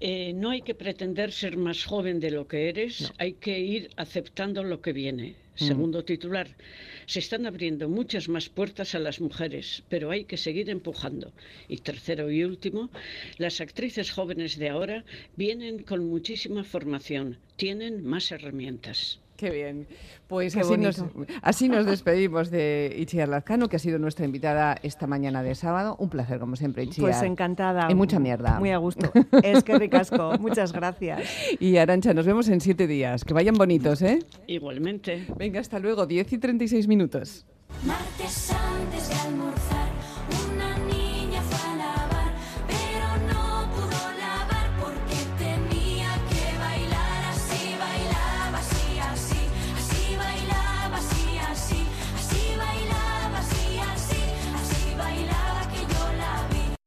eh, 0.00 0.32
no 0.32 0.50
hay 0.50 0.62
que 0.62 0.74
pretender 0.74 1.32
ser 1.32 1.56
más 1.56 1.84
joven 1.84 2.18
de 2.20 2.30
lo 2.30 2.48
que 2.48 2.68
eres, 2.68 3.12
hay 3.18 3.34
que 3.34 3.58
ir 3.60 3.90
aceptando 3.96 4.64
lo 4.64 4.80
que 4.80 4.92
viene. 4.92 5.36
Segundo 5.54 6.02
titular, 6.02 6.48
se 7.06 7.18
están 7.18 7.44
abriendo 7.46 7.88
muchas 7.88 8.28
más 8.28 8.48
puertas 8.48 8.94
a 8.94 8.98
las 8.98 9.20
mujeres, 9.20 9.82
pero 9.90 10.10
hay 10.10 10.24
que 10.24 10.38
seguir 10.38 10.70
empujando. 10.70 11.32
Y 11.68 11.76
tercero 11.76 12.30
y 12.30 12.42
último, 12.42 12.90
las 13.36 13.60
actrices 13.60 14.10
jóvenes 14.10 14.58
de 14.58 14.70
ahora 14.70 15.04
vienen 15.36 15.82
con 15.82 16.08
muchísima 16.08 16.64
formación, 16.64 17.38
tienen 17.56 18.02
más 18.02 18.32
herramientas. 18.32 19.20
Qué 19.42 19.50
bien. 19.50 19.88
Pues 20.28 20.54
Qué 20.54 20.60
así 20.60 20.76
nos, 20.76 21.04
así 21.42 21.68
nos 21.68 21.84
despedimos 21.92 22.48
de 22.52 22.94
Itziar 22.96 23.28
Lazcano, 23.28 23.68
que 23.68 23.74
ha 23.74 23.80
sido 23.80 23.98
nuestra 23.98 24.24
invitada 24.24 24.78
esta 24.84 25.08
mañana 25.08 25.42
de 25.42 25.56
sábado. 25.56 25.96
Un 25.98 26.10
placer, 26.10 26.38
como 26.38 26.54
siempre, 26.54 26.84
Itziar. 26.84 27.10
Pues 27.10 27.22
encantada. 27.22 27.90
Y 27.90 27.96
mucha 27.96 28.20
mierda. 28.20 28.60
Muy 28.60 28.70
a 28.70 28.76
gusto. 28.76 29.10
Es 29.42 29.64
que 29.64 29.76
ricasco. 29.76 30.38
Muchas 30.38 30.72
gracias. 30.72 31.28
Y 31.58 31.76
Arancha, 31.76 32.14
nos 32.14 32.24
vemos 32.24 32.48
en 32.50 32.60
siete 32.60 32.86
días. 32.86 33.24
Que 33.24 33.34
vayan 33.34 33.56
bonitos, 33.56 34.00
¿eh? 34.02 34.20
Igualmente. 34.46 35.26
Venga, 35.36 35.58
hasta 35.58 35.80
luego. 35.80 36.06
10 36.06 36.34
y 36.34 36.38
36 36.38 36.86
minutos. 36.86 37.44
Martes 37.84 38.52
antes 38.52 39.08
de 39.08 39.14
almorzar 39.16 39.91